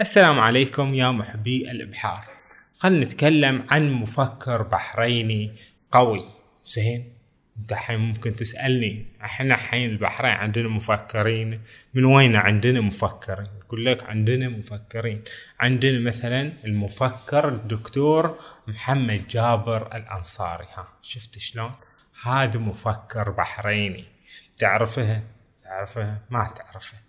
السلام 0.00 0.40
عليكم 0.40 0.94
يا 0.94 1.10
محبي 1.10 1.70
الإبحار. 1.70 2.24
خلنا 2.78 3.04
نتكلم 3.04 3.66
عن 3.70 3.92
مفكر 3.92 4.62
بحريني 4.62 5.56
قوي. 5.92 6.24
زين؟ 6.64 7.12
أنت 7.58 7.72
الحين 7.72 8.00
ممكن 8.00 8.36
تسألني 8.36 9.06
إحنا 9.24 9.54
الحين 9.54 9.90
البحرين 9.90 10.30
عندنا 10.30 10.68
مفكرين؟ 10.68 11.60
من 11.94 12.04
وين 12.04 12.36
عندنا 12.36 12.80
مفكرين؟ 12.80 13.46
أقول 13.66 13.84
لك 13.84 14.02
عندنا 14.02 14.48
مفكرين. 14.48 15.22
عندنا 15.60 15.98
مثلا 15.98 16.52
المفكر 16.64 17.48
الدكتور 17.48 18.38
محمد 18.66 19.28
جابر 19.28 19.96
الأنصاري. 19.96 20.66
ها 20.74 20.88
شفت 21.02 21.38
شلون؟ 21.38 21.72
هذا 22.22 22.58
مفكر 22.58 23.30
بحريني. 23.30 24.04
تعرفه؟ 24.58 25.22
تعرفه؟ 25.64 26.18
ما 26.30 26.52
تعرفه. 26.56 27.03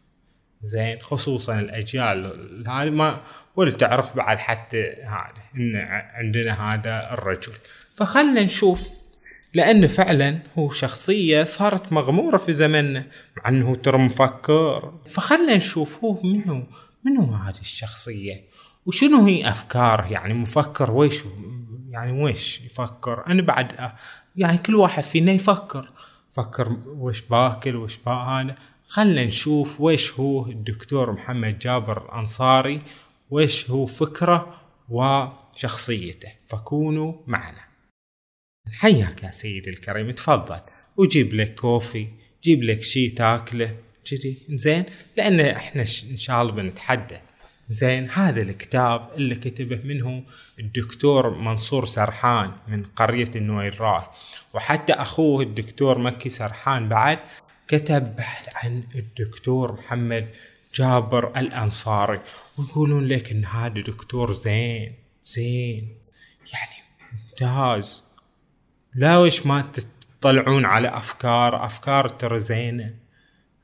زين 0.65 1.01
خصوصا 1.01 1.59
الأجيال 1.59 2.63
هذه 2.67 2.89
ما 2.89 3.21
ولا 3.55 3.71
تعرف 3.71 4.15
بعد 4.15 4.37
حتى 4.37 4.83
هذا 5.03 5.33
إن 5.55 5.75
عندنا 6.13 6.73
هذا 6.73 7.13
الرجل. 7.13 7.53
فخلنا 7.95 8.43
نشوف 8.43 8.87
لأن 9.53 9.87
فعلا 9.87 10.39
هو 10.57 10.69
شخصية 10.69 11.43
صارت 11.43 11.93
مغمورة 11.93 12.37
في 12.37 12.53
زمننا 12.53 13.05
مع 13.37 13.49
أنه 13.49 13.75
ترى 13.75 13.97
مفكر. 13.97 14.93
فخلنا 15.09 15.55
نشوف 15.55 16.03
هو 16.03 16.21
منو 16.23 16.63
منو 17.03 17.33
هذه 17.33 17.59
الشخصية؟ 17.59 18.43
وشنو 18.85 19.25
هي 19.25 19.49
أفكاره؟ 19.49 20.05
يعني 20.05 20.33
مفكر 20.33 20.91
ويش 20.91 21.19
يعني 21.89 22.23
ويش 22.23 22.61
يفكر؟ 22.61 23.23
أنا 23.27 23.41
بعد 23.41 23.91
يعني 24.35 24.57
كل 24.57 24.75
واحد 24.75 25.03
فينا 25.03 25.31
يفكر. 25.31 25.89
فكر 26.33 26.77
وش 26.87 27.21
باكل 27.21 27.75
وش 27.75 27.97
با 27.97 28.11
هذا. 28.11 28.55
خلنا 28.87 29.25
نشوف 29.25 29.81
وش 29.81 30.13
هو 30.13 30.45
الدكتور 30.45 31.11
محمد 31.11 31.59
جابر 31.59 32.05
الأنصاري 32.05 32.81
وش 33.29 33.69
هو 33.69 33.85
فكره 33.85 34.61
وشخصيته. 34.89 36.31
فكونوا 36.47 37.13
معنا. 37.27 37.61
حياك 38.73 39.23
يا 39.23 39.31
سيدي 39.31 39.69
الكريم 39.69 40.11
تفضل. 40.11 40.59
وجيب 40.97 41.33
لك 41.33 41.55
كوفي 41.55 42.07
جيب 42.43 42.63
لك 42.63 42.83
شي 42.83 43.09
تاكله. 43.09 43.75
كذي 44.11 44.37
زين. 44.49 44.85
لأن 45.17 45.39
إحنا 45.39 45.81
إن 45.81 46.17
شاء 46.17 46.41
الله 46.41 46.51
بنتحدى 46.53 47.17
زين. 47.69 48.09
هذا 48.09 48.41
الكتاب 48.41 49.09
اللي 49.17 49.35
كتبه 49.35 49.79
منه 49.83 50.23
الدكتور 50.59 51.29
منصور 51.29 51.85
سرحان 51.85 52.51
من 52.67 52.83
قرية 52.83 53.31
النويرات 53.35 54.07
وحتى 54.53 54.93
أخوه 54.93 55.43
الدكتور 55.43 55.97
مكي 55.97 56.29
سرحان 56.29 56.89
بعد 56.89 57.19
كتب 57.67 58.13
عن 58.55 58.83
الدكتور 58.95 59.71
محمد 59.71 60.29
جابر 60.75 61.39
الأنصاري. 61.39 62.21
ويقولون 62.57 63.07
لك 63.07 63.31
إن 63.31 63.45
هذا 63.45 63.81
دكتور 63.81 64.33
زين 64.33 64.93
زين 65.25 65.97
يعني 66.53 66.83
ممتاز. 67.11 68.03
لا 68.95 69.17
وش 69.17 69.45
ما 69.45 69.71
تطلعون 70.21 70.65
على 70.65 70.87
أفكار 70.87 71.65
أفكار 71.65 72.07
ترى 72.07 72.39
زينة. 72.39 72.93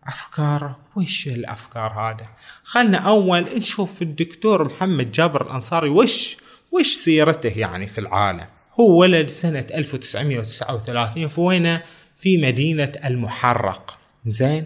أفكار 0.03 0.75
وش 0.95 1.27
الأفكار 1.27 1.91
هذا؟ 1.91 2.25
خلنا 2.63 2.97
أول 2.97 3.41
نشوف 3.41 4.01
الدكتور 4.01 4.63
محمد 4.63 5.11
جابر 5.11 5.41
الأنصاري 5.41 5.89
وش 5.89 6.37
وش 6.71 6.93
سيرته 6.93 7.49
يعني 7.49 7.87
في 7.87 7.97
العالم. 7.97 8.47
هو 8.79 8.99
ولد 8.99 9.27
سنة 9.27 9.67
1939 9.73 11.27
في 11.27 11.41
وينه 11.41 11.83
في 12.21 12.37
مدينة 12.37 12.91
المحرق. 13.05 13.97
زين؟ 14.25 14.65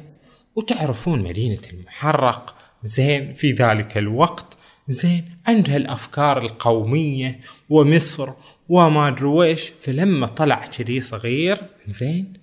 وتعرفون 0.55 1.19
مدينة 1.19 1.61
المحرق؟ 1.73 2.55
زين 2.83 3.33
في 3.33 3.51
ذلك 3.51 3.97
الوقت. 3.97 4.57
زين 4.87 5.37
عندها 5.47 5.77
الأفكار 5.77 6.41
القومية 6.41 7.39
ومصر 7.69 8.33
وما 8.69 9.07
أدري 9.07 9.25
ويش 9.25 9.71
فلما 9.81 10.27
طلع 10.27 10.65
كذي 10.65 11.01
صغير 11.01 11.61
زين 11.87 12.33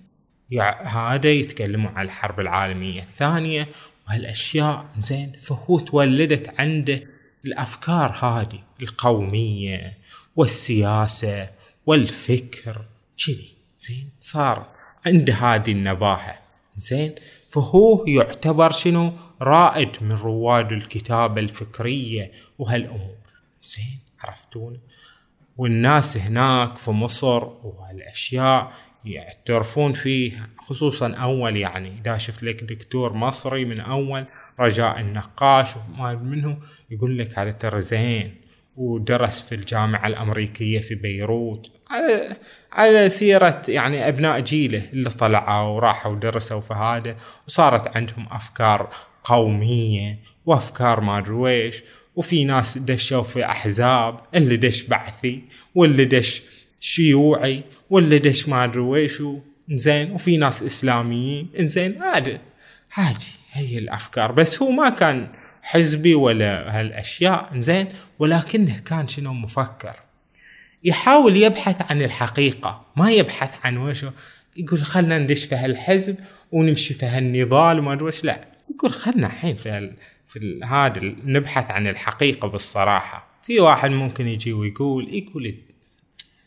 هذا 0.81 1.31
يتكلموا 1.31 1.89
عن 1.89 2.05
الحرب 2.05 2.39
العالمية 2.39 3.01
الثانية 3.01 3.67
وهالأشياء 4.07 4.85
زين 5.01 5.31
فهو 5.39 5.79
تولدت 5.79 6.59
عنده 6.59 7.03
الأفكار 7.45 8.11
هذه 8.11 8.63
القومية 8.81 9.97
والسياسة 10.35 11.49
والفكر 11.85 12.85
كذي 13.25 13.53
زين 13.79 14.09
صار 14.19 14.67
عنده 15.05 15.33
هذه 15.33 15.71
النباهة 15.71 16.39
زين 16.77 17.15
فهو 17.49 18.05
يعتبر 18.07 18.71
شنو؟ 18.71 19.13
رائد 19.41 19.89
من 20.01 20.11
رواد 20.11 20.71
الكتابة 20.71 21.41
الفكرية 21.41 22.31
وهالأمور. 22.59 23.15
زين 23.63 23.99
عرفتون 24.19 24.79
والناس 25.57 26.17
هناك 26.17 26.77
في 26.77 26.91
مصر 26.91 27.43
وهالأشياء 27.43 28.71
يعترفون 29.05 29.93
فيه 29.93 30.49
خصوصا 30.57 31.13
أول 31.13 31.57
يعني. 31.57 32.01
إذا 32.01 32.17
شفت 32.17 32.43
لك 32.43 32.63
دكتور 32.63 33.13
مصري 33.13 33.65
من 33.65 33.79
أول 33.79 34.25
رجاء 34.59 34.99
النقاش 34.99 35.69
وما 35.75 36.13
منه 36.13 36.57
يقول 36.91 37.17
لك 37.17 37.39
هذا 37.39 37.51
ترى 37.51 37.81
زين 37.81 38.35
ودرس 38.77 39.41
في 39.41 39.55
الجامعة 39.55 40.07
الأمريكية 40.07 40.79
في 40.79 40.95
بيروت. 40.95 41.71
على 42.73 43.09
سيرة 43.09 43.61
يعني 43.67 44.07
أبناء 44.07 44.39
جيله 44.39 44.83
اللي 44.93 45.09
طلعوا 45.09 45.75
وراحوا 45.75 46.11
ودرسوا 46.11 46.61
في 46.61 46.73
هذا 46.73 47.15
وصارت 47.47 47.97
عندهم 47.97 48.27
أفكار 48.31 48.89
قومية 49.23 50.19
وأفكار 50.45 51.01
ما 51.01 51.17
أدري 51.17 51.71
وفي 52.15 52.43
ناس 52.43 52.77
دشوا 52.77 53.23
في 53.23 53.45
أحزاب 53.45 54.19
اللي 54.35 54.57
دش 54.57 54.83
بعثي 54.83 55.41
واللي 55.75 56.05
دش 56.05 56.43
شيوعي 56.79 57.63
واللي 57.89 58.19
دش 58.19 58.49
ما 58.49 58.63
أدري 58.63 59.07
زين 59.69 60.11
وفي 60.11 60.37
ناس 60.37 60.63
إسلاميين 60.63 61.49
زين 61.57 62.03
هذا 62.03 62.39
هذه 62.93 63.15
هي 63.51 63.77
الأفكار. 63.77 64.31
بس 64.31 64.61
هو 64.61 64.71
ما 64.71 64.89
كان 64.89 65.27
حزبي 65.61 66.15
ولا 66.15 66.79
هالأشياء 66.79 67.59
زين 67.59 67.87
ولكنه 68.19 68.79
كان 68.79 69.07
شنو 69.07 69.33
مفكر. 69.33 69.95
يحاول 70.83 71.37
يبحث 71.37 71.91
عن 71.91 72.01
الحقيقة. 72.01 72.85
ما 72.95 73.11
يبحث 73.11 73.55
عن 73.63 73.77
وش 73.77 74.05
يقول 74.57 74.85
خلنا 74.85 75.17
ندش 75.17 75.45
في 75.45 75.55
هالحزب 75.55 76.15
ونمشي 76.51 76.93
في 76.93 77.05
هالنضال 77.05 77.79
وما 77.79 77.93
أدري 77.93 78.11
لا. 78.23 78.47
يقول 78.75 78.93
خلنا 78.93 79.27
الحين 79.27 79.55
في 79.55 79.69
هال 79.69 79.93
في 80.27 80.59
هذا 80.63 81.15
نبحث 81.25 81.71
عن 81.71 81.87
الحقيقة 81.87 82.47
بالصراحة. 82.47 83.27
في 83.43 83.59
واحد 83.59 83.91
ممكن 83.91 84.27
يجي 84.27 84.53
ويقول 84.53 85.13
يقول 85.13 85.55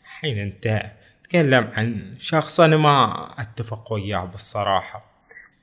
الحين 0.03 0.37
أنت 0.37 0.91
تكلم 1.23 1.69
عن 1.73 2.15
شخص 2.19 2.59
أنا 2.59 2.77
ما 2.77 3.27
أتفق 3.37 3.93
وياه 3.93 4.25
بالصراحة. 4.25 5.05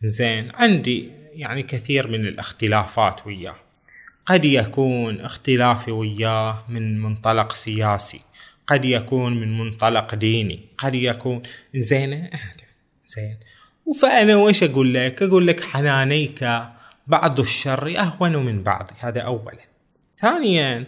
زين. 0.03 0.51
عندي 0.55 1.11
يعني 1.33 1.63
كثير 1.63 2.09
من 2.09 2.27
الاختلافات 2.27 3.27
وياه. 3.27 3.57
قد 4.27 4.45
يكون 4.45 5.21
اختلافي 5.21 5.91
وياه 5.91 6.65
من 6.69 7.01
منطلق 7.03 7.55
سياسي. 7.55 8.21
قد 8.67 8.85
يكون 8.85 9.41
من 9.41 9.59
منطلق 9.59 10.15
ديني. 10.15 10.61
قد 10.79 10.95
يكون. 10.95 11.43
زين 11.75 12.31
زين. 13.07 13.37
فأنا 14.01 14.37
وش 14.37 14.63
أقول 14.63 14.95
لك؟ 14.95 15.23
أقول 15.23 15.47
لك 15.47 15.61
حنانيك 15.61 16.63
بعض 17.07 17.41
الشر 17.41 17.99
أهون 17.99 18.37
من 18.37 18.63
بعض. 18.63 18.91
هذا 18.99 19.21
أولا. 19.21 19.65
ثانيا 20.19 20.85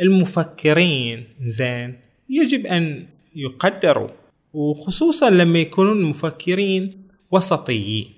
المفكرين 0.00 1.24
زين 1.40 2.00
يجب 2.30 2.66
أن 2.66 3.06
يقدروا 3.34 4.08
وخصوصا 4.52 5.30
لما 5.30 5.58
يكونون 5.58 6.00
المفكرين 6.00 7.08
وسطيين. 7.30 8.12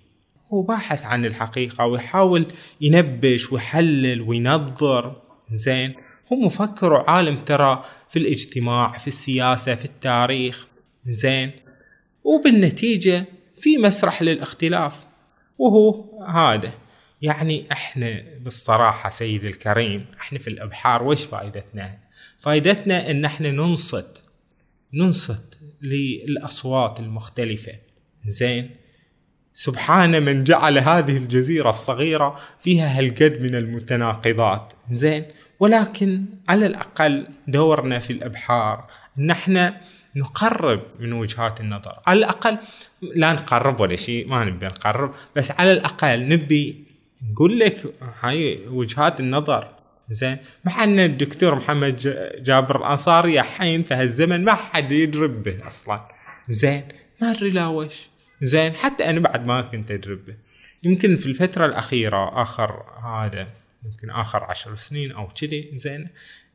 هو 0.52 0.62
باحث 0.62 1.04
عن 1.04 1.25
الحقيقة 1.25 1.86
ويحاول 1.86 2.46
ينبش 2.80 3.52
ويحلل 3.52 4.20
وينظر. 4.20 5.22
زين. 5.52 5.94
هو 6.33 6.37
مفكر 6.37 6.93
وعالم 6.93 7.37
ترى 7.37 7.85
في 8.08 8.19
الاجتماع 8.19 8.99
في 8.99 9.08
السياسة 9.08 9.75
في 9.75 9.85
التاريخ. 9.85 10.67
زين. 11.06 11.50
وبالنتيجة 12.25 13.25
في 13.61 13.79
مسرح 13.79 14.23
للاختلاف. 14.23 15.05
وهو 15.58 16.05
هذا. 16.25 16.73
يعني 17.23 17.67
إحنا 17.73 18.23
بالصراحة 18.41 19.11
سيد 19.11 19.44
الكريم 19.44 20.06
إحنا 20.20 20.38
في 20.38 20.49
الأبحار 20.49 21.02
وش 21.02 21.25
فائدتنا؟ 21.25 21.99
فائدتنا 22.38 23.11
إن 23.11 23.25
إحنا 23.25 23.50
ننصت 23.50 24.25
ننصت 24.94 25.61
للأصوات 25.82 27.00
المختلفة. 27.00 27.73
زين. 28.26 28.70
سبحان 29.52 30.23
من 30.23 30.44
جعل 30.44 30.79
هذه 30.79 31.17
الجزيرة 31.17 31.69
الصغيرة 31.69 32.41
فيها 32.58 32.99
هالقد 32.99 33.41
من 33.41 33.55
المتناقضات. 33.55 34.73
زين. 34.93 35.25
ولكن 35.60 36.25
على 36.49 36.66
الأقل 36.66 37.26
دورنا 37.49 37.99
في 37.99 38.12
الإبحار. 38.12 38.90
أن 39.19 39.31
إحنا 39.31 39.81
نقرب 40.16 40.82
من 41.00 41.12
وجهات 41.12 41.60
النظر. 41.60 41.99
على 42.06 42.19
الأقل 42.19 42.58
لا 43.02 43.32
نقرب 43.32 43.81
ولا 43.81 43.96
شيء 43.96 44.28
ما 44.28 44.44
نبي 44.44 44.66
نقرب 44.66 45.14
بس 45.37 45.50
على 45.50 45.72
الأقل 45.72 46.28
نبي 46.28 46.84
نقول 47.32 47.58
لك 47.58 47.94
هاي 48.20 48.58
وجهات 48.66 49.20
النظر. 49.20 49.69
زين؟ 50.10 50.37
مع 50.64 50.84
أن 50.84 50.99
الدكتور 50.99 51.55
محمد 51.55 51.96
جابر 52.43 52.78
الأنصاري 52.78 53.40
الحين 53.40 53.82
في 53.82 53.94
هالزمن 53.94 54.44
ما 54.44 54.54
حد 54.54 54.93
يدرب 54.93 55.43
به 55.43 55.66
أصلا. 55.66 56.08
زين؟ 56.49 56.88
ما 57.22 57.31
أدري 57.31 57.50
لا 57.50 57.66
وش. 57.66 58.08
زين؟ 58.43 58.75
حتى 58.75 59.11
أنا 59.11 59.20
بعد 59.20 59.46
ما 59.46 59.61
كنت 59.61 59.90
أدرب 59.90 60.26
به. 60.26 60.34
يمكن 60.82 61.16
في 61.16 61.26
الفترة 61.26 61.66
الأخيرة 61.66 62.43
آخر 62.43 62.84
هذا. 63.04 63.49
يمكن 63.84 64.10
آخر 64.10 64.44
عشر 64.44 64.76
سنين 64.76 65.12
أو 65.12 65.28
كذي 65.28 65.70
زين. 65.75 66.08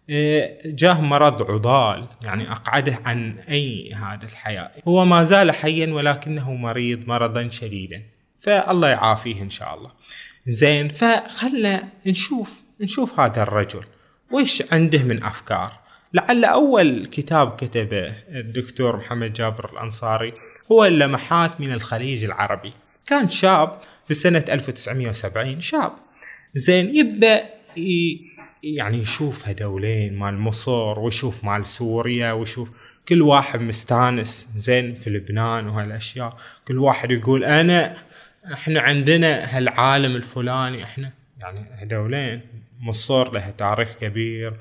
إيه، 0.10 0.62
جاه 0.66 1.02
مرض 1.02 1.52
عضال 1.52 2.08
يعني 2.22 2.52
أقعده 2.52 3.00
عن 3.06 3.40
أي 3.40 3.94
هذا 3.94 4.26
الحياة. 4.26 4.72
هو 4.88 5.06
ما 5.06 5.24
زال 5.24 5.52
حيا 5.52 5.94
ولكنه 5.94 6.54
مريض 6.54 7.08
مرضا 7.08 7.50
شديدا. 7.50 8.04
فالله 8.40 8.88
يعافيه 8.88 9.42
إن 9.42 9.50
شاء 9.50 9.76
الله. 9.76 9.92
زين 10.48 10.90
فخلنا 10.90 11.84
نشوف 12.06 12.62
نشوف 12.82 13.20
هذا 13.20 13.44
الرجل. 13.44 13.84
وش 14.32 14.64
عنده 14.72 15.04
من 15.04 15.24
أفكار؟ 15.24 15.80
لعل 16.14 16.46
أول 16.46 17.06
كتاب 17.06 17.56
كتبه 17.56 18.16
الدكتور 18.30 18.98
محمد 18.98 19.34
جابر 19.34 19.70
الأنصاري 19.74 20.34
هو 20.72 20.86
اللمحات 20.86 21.62
من 21.62 21.72
الخليج 21.74 22.24
العربي. 22.24 22.74
كان 23.06 23.30
شاب 23.30 23.80
في 24.08 24.14
سنة 24.14 24.46
1970 24.50 25.62
شاب. 25.62 25.92
زين 26.56 26.96
يبدأ 26.96 27.44
يعني 28.64 28.98
يشوف 28.98 29.48
هدولين 29.48 30.20
مال 30.20 30.38
مصر 30.38 31.00
ويشوف 31.00 31.44
مال 31.44 31.68
سوريا 31.68 32.32
ويشوف 32.32 32.72
كل 33.08 33.22
واحد 33.22 33.62
مستانس 33.62 34.50
زين 34.56 34.96
في 34.96 35.10
لبنان 35.10 35.68
وهالأشياء. 35.68 36.38
كل 36.68 36.80
واحد 36.80 37.12
يقول 37.12 37.44
أنا 37.44 37.96
إحنا 38.54 38.82
عندنا 38.82 39.58
هالعالم 39.58 40.16
الفلاني 40.16 40.84
إحنا 40.84 41.14
يعني 41.40 41.66
هدولين 41.74 42.42
مصر 42.80 43.32
لها 43.34 43.52
تاريخ 43.52 43.94
كبير 44.02 44.54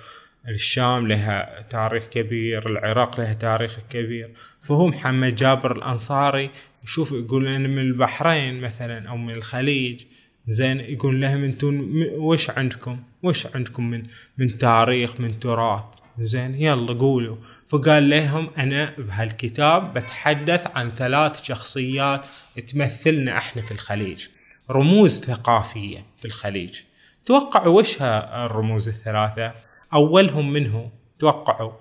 الشام 0.49 1.09
لها 1.09 1.67
تاريخ 1.71 2.05
كبير 2.09 2.71
العراق 2.71 3.21
لها 3.21 3.35
تاريخ 3.35 3.79
كبير. 3.91 4.31
فهو 4.63 4.89
محمد 4.89 5.35
جابر 5.35 5.77
الأنصاري 5.77 6.51
يشوف 6.85 7.13
يقول 7.13 7.47
أنا 7.47 7.69
من 7.69 7.79
البحرين 7.79 8.61
مثلا 8.61 9.09
أو 9.09 9.17
من 9.17 9.35
الخليج. 9.35 10.01
زين 10.49 10.81
يقول 10.81 11.21
لهم 11.21 11.45
أنتم 11.45 11.91
وش 12.17 12.51
عندكم؟ 12.51 13.03
وش 13.23 13.47
عندكم 13.55 13.91
من 13.91 14.07
من 14.39 14.59
تاريخ 14.59 15.21
من 15.21 15.41
تراث؟ 15.41 15.85
زين 16.21 16.55
يلا 16.55 16.93
قولوا. 16.93 17.37
فقال 17.69 18.11
لهم 18.11 18.51
أنا 18.59 18.95
بهالكتاب 18.99 19.95
بتحدث 19.95 20.67
عن 20.77 20.91
ثلاث 20.91 21.43
شخصيات 21.43 22.27
تمثلنا 22.67 23.39
إحنا 23.39 23.63
في 23.63 23.73
الخليج. 23.73 24.29
رموز 24.71 25.21
ثقافية 25.21 26.07
في 26.19 26.25
الخليج. 26.25 26.81
توقعوا 27.27 27.81
وش 27.81 27.97
الرموز 28.03 28.89
الثلاثة؟ 28.89 29.55
أولهم 29.95 30.53
منه 30.53 30.91
توقعوا. 31.19 31.73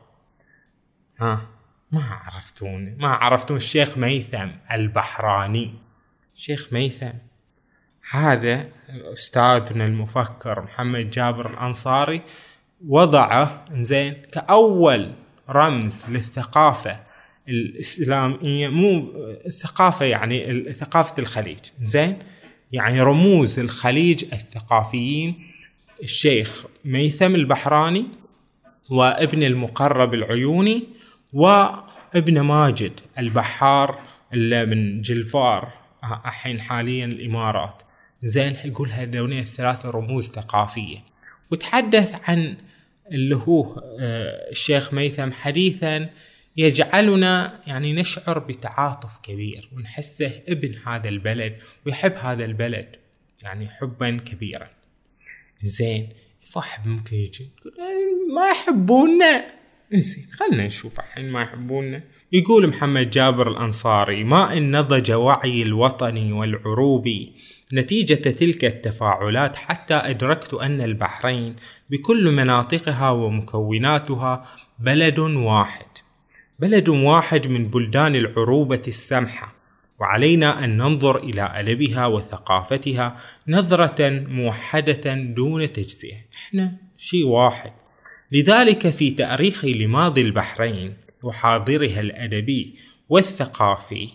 ها. 1.20 1.42
ما 1.92 2.04
عرفتوني. 2.04 2.96
ما 3.00 3.08
عرفتون. 3.08 3.58
الشيخ 3.58 3.98
ميثم 3.98 4.48
البحراني. 4.72 5.74
شيخ 6.36 6.74
ميثم. 6.74 7.12
هذا 8.12 8.68
أستاذنا 9.14 9.86
المفكر 9.86 10.62
محمد 10.62 11.10
جابر 11.10 11.50
الأنصاري 11.50 12.22
وضعه 12.88 13.66
زين 13.72 14.14
كأول 14.32 15.14
رمز 15.50 16.06
للثقافة 16.10 17.00
الإسلامية 17.50 18.68
مو 18.68 19.12
الثقافة 19.46 20.06
يعني 20.06 20.64
ثقافة 20.74 21.22
الخليج. 21.22 21.60
زين 21.84 22.20
يعني 22.72 23.02
رموز 23.02 23.60
الخليج 23.60 24.26
الثقافيين 24.34 25.48
الشيخ 26.04 26.66
ميثم 26.86 27.36
البحراني 27.36 28.06
وابن 28.90 29.44
المقرب 29.44 30.14
العيوني 30.14 30.84
وابن 31.34 32.42
ماجد 32.42 33.00
البحار 33.20 34.00
اللي 34.34 34.66
من 34.66 35.02
جلفار 35.02 35.74
الحين 36.26 36.62
حاليا 36.62 37.06
الإمارات. 37.06 37.82
زين 38.24 38.56
يقول 38.66 38.92
هذول 38.92 39.34
الثلاثة 39.34 39.90
رموز 39.90 40.32
ثقافية. 40.32 40.98
وتحدث 41.52 42.30
عن 42.30 42.58
اللي 43.12 43.36
هو 43.36 43.80
آه، 44.00 44.52
الشيخ 44.52 44.94
ميثم 44.94 45.32
حديثا 45.32 46.10
يجعلنا 46.58 47.60
يعني 47.68 47.94
نشعر 47.94 48.40
بتعاطف 48.40 49.18
كبير 49.24 49.70
ونحسه 49.76 50.42
ابن 50.48 50.76
هذا 50.88 51.10
البلد 51.10 51.58
ويحب 51.86 52.14
هذا 52.14 52.46
البلد 52.46 52.96
يعني 53.44 53.70
حبا 53.70 54.12
كبيرا. 54.12 54.68
زين 55.64 56.10
صاحب 56.44 56.88
ممكن 56.88 57.16
يجي 57.16 57.50
ما 58.36 58.50
يحبونا. 58.50 59.46
زين 59.94 60.28
خلنا 60.32 60.66
نشوف 60.66 61.00
الحين 61.00 61.30
ما 61.30 61.42
يحبونا. 61.42 62.04
يقول 62.34 62.68
محمد 62.68 63.10
جابر 63.10 63.52
الأنصاري 63.52 64.24
ما 64.24 64.58
إن 64.58 64.78
نضج 64.78 65.12
وعي 65.12 65.62
الوطني 65.62 66.32
والعروبي 66.34 67.34
نتيجة 67.74 68.30
تلك 68.30 68.66
التفاعلات 68.66 69.56
حتى 69.56 69.94
أدركت 69.94 70.54
أن 70.54 70.82
البحرين 70.82 71.56
بكل 71.90 72.32
مناطقها 72.32 73.10
ومكوناتها 73.10 74.46
بلد 74.80 75.20
واحد 75.20 75.86
بلد 76.60 76.90
واحد 76.90 77.48
من 77.48 77.68
بلدان 77.68 78.16
العروبة 78.16 78.84
السمحة 78.88 79.56
وعلينا 80.00 80.64
أن 80.64 80.78
ننظر 80.78 81.18
إلى 81.18 81.42
أدبها 81.42 82.06
وثقافتها 82.06 83.18
نظرة 83.48 84.10
موحدة 84.10 85.14
دون 85.14 85.74
تجزئة. 85.74 86.18
إحنا 86.36 86.78
شيء 86.98 87.26
واحد. 87.26 87.72
لذلك 88.32 88.90
في 88.90 89.12
تاريخي 89.12 89.74
لماضي 89.74 90.22
البحرين 90.22 90.94
وحاضرها 91.24 92.00
الأدبي 92.00 92.76
والثقافي. 93.10 94.10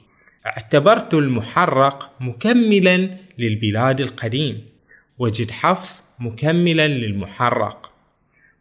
اعتبرت 0.47 1.15
المحرق 1.15 2.13
مكملا 2.21 3.17
للبلاد 3.39 4.01
القديم 4.01 4.67
وجد 5.19 5.51
حفص 5.51 6.05
مكملا 6.19 6.89
للمحرق. 6.89 7.93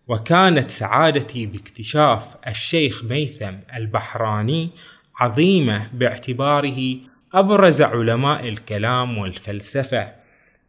وكانت 0.08 0.72
سعادتي 0.72 1.46
باكتشاف 1.46 2.36
الشيخ 2.48 3.04
ميثم 3.04 3.54
البحراني 3.76 4.70
عظيمة 5.16 5.90
باعتباره 5.94 6.98
أبرز 7.34 7.82
علماء 7.82 8.48
الكلام 8.48 9.18
والفلسفة 9.18 10.14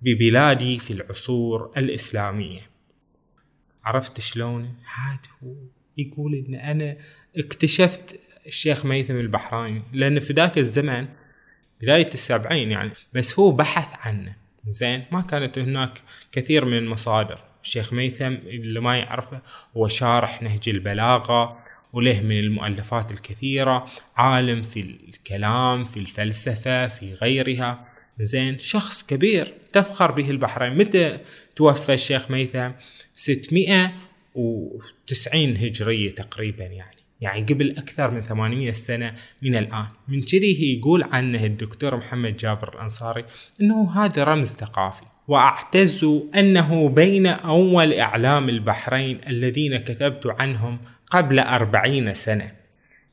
ببلادي 0.03 0.79
في 0.79 0.93
العصور 0.93 1.73
الإسلامية. 1.77 2.61
عرفت 3.85 4.21
شلون؟ 4.21 4.75
هاد 4.95 5.19
هو 5.43 5.55
يقول 5.99 6.35
إن 6.35 6.55
أنا 6.55 6.97
اكتشفت 7.39 8.21
الشيخ 8.47 8.87
ميثم 8.87 9.17
البحراني 9.17 9.83
لأن 9.93 10.21
في 10.21 10.33
ذاك 10.33 10.59
الزمن 10.59 11.07
بداية 11.81 12.11
السبعين 12.15 12.71
يعني 12.71 12.91
بس 13.13 13.39
هو 13.39 13.51
بحث 13.51 14.07
عنه. 14.07 14.35
زين 14.69 15.05
ما 15.13 15.21
كانت 15.21 15.59
هناك 15.59 16.03
كثير 16.33 16.65
من 16.65 16.79
المصادر. 16.79 17.41
الشيخ 17.63 17.93
ميثم 17.93 18.33
اللي 18.33 18.81
ما 18.81 18.99
يعرفه 18.99 19.41
هو 19.77 19.89
شارح 19.89 20.43
نهج 20.43 20.69
البلاغة 20.69 21.59
وله 21.93 22.21
من 22.21 22.39
المؤلفات 22.39 23.11
الكثيرة 23.11 23.87
عالم 24.17 24.63
في 24.63 24.81
الكلام 24.81 25.85
في 25.85 25.97
الفلسفة 25.97 26.87
في 26.87 27.15
غيرها. 27.15 27.89
زين 28.21 28.59
شخص 28.59 29.07
كبير 29.07 29.55
تفخر 29.73 30.11
به 30.11 30.31
البحرين. 30.31 30.79
متى 30.79 31.19
توفى 31.57 31.95
الشيخ 31.95 32.31
ميثم؟ 32.31 32.71
690 33.15 35.57
هجرية 35.57 36.11
تقريبا 36.11 36.65
يعني. 36.65 36.96
يعني 37.21 37.41
قبل 37.41 37.71
أكثر 37.71 38.11
من 38.11 38.21
800 38.21 38.73
سنة 38.73 39.15
من 39.43 39.57
الآن. 39.57 39.87
من 40.09 40.23
كذي 40.23 40.79
يقول 40.79 41.03
عنه 41.03 41.45
الدكتور 41.45 41.97
محمد 41.97 42.37
جابر 42.37 42.75
الأنصاري 42.75 43.25
أنه 43.61 44.05
هذا 44.05 44.25
رمز 44.25 44.49
ثقافي 44.49 45.03
وأعتز 45.29 46.05
أنه 46.35 46.89
بين 46.89 47.27
أول 47.27 47.93
إعلام 47.93 48.49
البحرين 48.49 49.21
الذين 49.27 49.77
كتبت 49.77 50.27
عنهم 50.27 50.79
قبل 51.11 51.39
أربعين 51.39 52.15
سنة. 52.15 52.53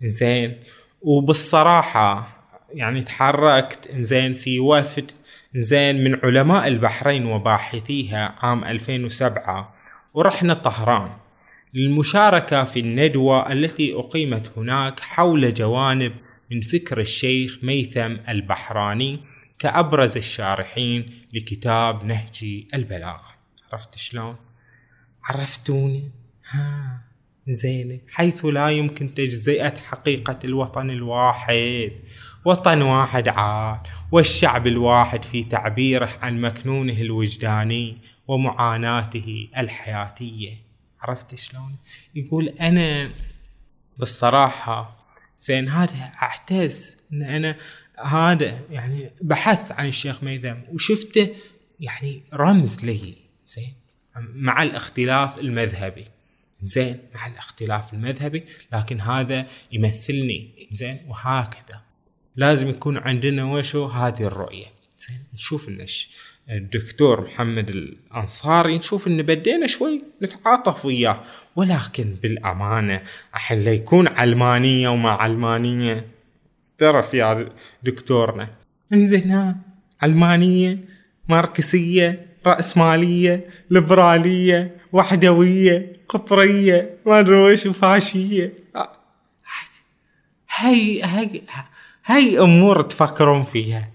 زين 0.01 0.55
وبالصراحة 1.01 2.27
يعني 2.73 3.01
تحركت 3.01 3.91
زين 3.91 4.33
في 4.33 4.59
وفد 4.59 5.11
زين 5.55 6.03
من 6.03 6.19
علماء 6.23 6.67
البحرين 6.67 7.25
وباحثيها 7.25 8.35
عام 8.41 8.63
2007 8.63 9.73
ورحنا 10.13 10.53
طهران. 10.53 11.09
للمشاركة 11.73 12.63
في 12.63 12.79
الندوة 12.79 13.51
التي 13.51 13.93
أقيمت 13.93 14.51
هناك 14.57 14.99
حول 14.99 15.53
جوانب 15.53 16.13
من 16.51 16.61
فكر 16.61 16.99
الشيخ 16.99 17.59
ميثم 17.63 18.15
البحراني 18.29 19.19
كأبرز 19.59 20.17
الشارحين 20.17 21.21
لكتاب 21.33 22.05
نهج 22.05 22.65
البلاغة 22.73 23.33
عرفت 23.71 23.97
شلون؟ 23.97 24.35
عرفتوني؟ 25.23 26.11
ها 26.49 27.01
زينة 27.47 27.99
حيث 28.09 28.45
لا 28.45 28.69
يمكن 28.69 29.13
تجزئة 29.13 29.77
حقيقة 29.77 30.39
الوطن 30.43 30.89
الواحد 30.89 31.91
وطن 32.45 32.81
واحد 32.81 33.27
عاد 33.27 33.79
والشعب 34.11 34.67
الواحد 34.67 35.25
في 35.25 35.43
تعبيره 35.43 36.09
عن 36.21 36.41
مكنونه 36.41 37.01
الوجداني 37.01 37.97
ومعاناته 38.27 39.49
الحياتية 39.57 40.62
عرفت 41.03 41.35
شلون؟ 41.35 41.75
يقول 42.15 42.47
أنا 42.47 43.11
بالصراحة 43.97 45.05
زين 45.41 45.69
هذا 45.69 46.11
أعتز 46.21 46.97
أن 47.13 47.23
أنا 47.23 47.57
هذا 48.05 48.59
يعني 48.71 49.11
بحثت 49.21 49.71
عن 49.71 49.87
الشيخ 49.87 50.23
ميثم 50.23 50.55
وشفته 50.69 51.35
يعني 51.79 52.23
رمز 52.33 52.85
لي 52.85 53.15
زين 53.47 53.73
مع 54.15 54.63
الاختلاف 54.63 55.39
المذهبي 55.39 56.05
زين 56.61 56.99
مع 57.15 57.27
الاختلاف 57.27 57.93
المذهبي 57.93 58.43
لكن 58.73 59.01
هذا 59.01 59.47
يمثلني 59.71 60.67
زين 60.71 60.99
وهكذا. 61.07 61.81
لازم 62.35 62.69
يكون 62.69 62.97
عندنا 62.97 63.43
وشو؟ 63.43 63.85
هذه 63.85 64.23
الرؤية 64.23 64.65
زين 64.97 65.23
نشوف 65.33 65.69
ان 65.69 65.81
الدكتور 66.49 67.21
محمد 67.21 67.69
الأنصاري 67.69 68.77
نشوف 68.77 69.07
إن 69.07 69.21
بدينا 69.21 69.67
شوي 69.67 70.03
نتعاطف 70.21 70.85
وياه. 70.85 71.23
ولكن 71.55 72.15
بالأمانة 72.23 73.01
الحين 73.33 73.67
يكون 73.67 74.07
علمانية 74.07 74.89
وما 74.89 75.09
علمانية. 75.09 76.07
تعرف 76.77 77.13
يا 77.13 77.49
دكتورنا. 77.83 78.49
إنزين 78.93 79.55
علمانية 80.01 80.79
ماركسية 81.29 82.25
رأسمالية 82.45 83.49
ليبرالية 83.69 84.75
وحدوية 84.91 85.93
قطرية 86.09 86.97
ما 87.05 87.19
أدري 87.19 87.35
وش 87.35 87.65
وفاشية. 87.65 88.53
هاي 90.55 91.01
هاي 91.01 91.41
هاي 92.05 92.39
أمور 92.39 92.81
تفكرون 92.81 93.43
فيها. 93.43 93.89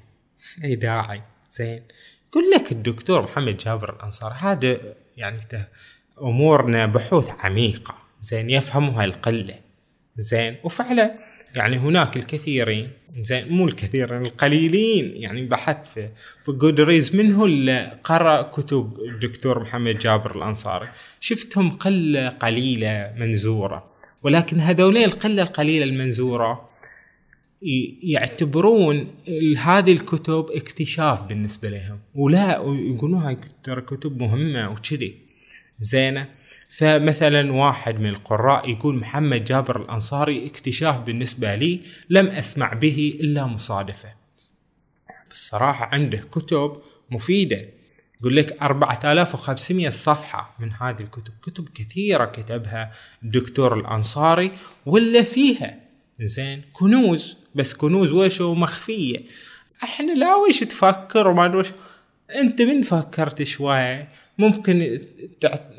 اي 0.64 0.75
داعي. 0.75 1.23
زين. 1.50 1.83
يقول 2.30 2.50
لك 2.50 2.73
الدكتور 2.73 3.23
محمد 3.23 3.56
جابر 3.56 3.97
الأنصار 3.97 4.32
هذا 4.38 4.94
يعني 5.16 5.40
أمورنا 6.23 6.87
بحوث 6.87 7.30
عميقة 7.38 7.94
زين 8.23 8.50
يفهمها 8.50 9.04
القلة 9.04 9.54
زين 10.16 10.56
وفعلا 10.64 11.14
يعني 11.54 11.76
هناك 11.78 12.16
الكثيرين 12.16 12.90
زين 13.16 13.49
مو 13.52 13.68
الكثيرين 13.68 14.23
القليلين 14.23 15.16
يعني 15.16 15.47
بحث 15.47 15.92
في 15.94 16.08
في 16.44 16.52
جودريز 16.52 17.16
منه 17.16 17.44
اللي 17.44 17.99
قرأ 18.04 18.42
كتب 18.42 18.99
الدكتور 19.00 19.61
محمد 19.61 19.99
جابر 19.99 20.37
الانصاري 20.37 20.88
شفتهم 21.20 21.70
قلة 21.70 22.28
قليلة 22.28 23.12
منزورة 23.16 23.90
ولكن 24.23 24.61
هذولين 24.61 25.04
القلة 25.04 25.42
القليلة 25.42 25.85
المنزورة 25.85 26.67
يعتبرون 28.03 29.15
هذه 29.59 29.93
الكتب 29.93 30.47
اكتشاف 30.50 31.23
بالنسبة 31.23 31.69
لهم. 31.69 31.99
ولا 32.15 32.50
يقولون 32.67 33.23
هاي 33.23 33.38
ترى 33.65 33.81
كتب 33.81 34.23
مهمة 34.23 34.71
وكذي. 34.71 35.15
زينة 35.81 36.29
فمثلا 36.69 37.53
واحد 37.53 38.00
من 38.00 38.09
القراء 38.09 38.71
يقول 38.71 38.97
محمد 38.97 39.45
جابر 39.45 39.83
الأنصاري 39.83 40.47
اكتشاف 40.47 41.00
بالنسبة 41.00 41.55
لي 41.55 41.81
لم 42.11 42.27
أسمع 42.27 42.73
به 42.73 43.19
إلا 43.21 43.47
مصادفة. 43.47 44.09
بالصراحة 45.29 45.87
عنده 45.93 46.19
كتب 46.19 46.73
مفيدة. 47.11 47.69
يقول 48.21 48.37
لك 48.37 48.62
4500 48.62 49.91
صفحة 49.91 50.55
من 50.59 50.73
هذه 50.73 51.00
الكتب. 51.00 51.33
كتب 51.43 51.69
كثيرة 51.69 52.25
كتبها 52.25 52.93
الدكتور 53.23 53.77
الأنصاري 53.77 54.50
ولا 54.87 55.23
فيها. 55.23 55.81
زين. 56.21 56.62
كنوز. 56.73 57.37
بس 57.59 57.75
كنوز 57.75 58.12
وشو 58.12 58.55
مخفية. 58.55 59.19
إحنا 59.85 60.12
لا 60.12 60.37
وش 60.37 60.61
تفكر 60.61 61.29
وما 61.29 61.57
وش. 61.57 61.67
أنت 62.35 62.62
من 62.62 62.83
فكرت 62.83 63.43
شوي؟ 63.43 64.05
ممكن 64.38 65.00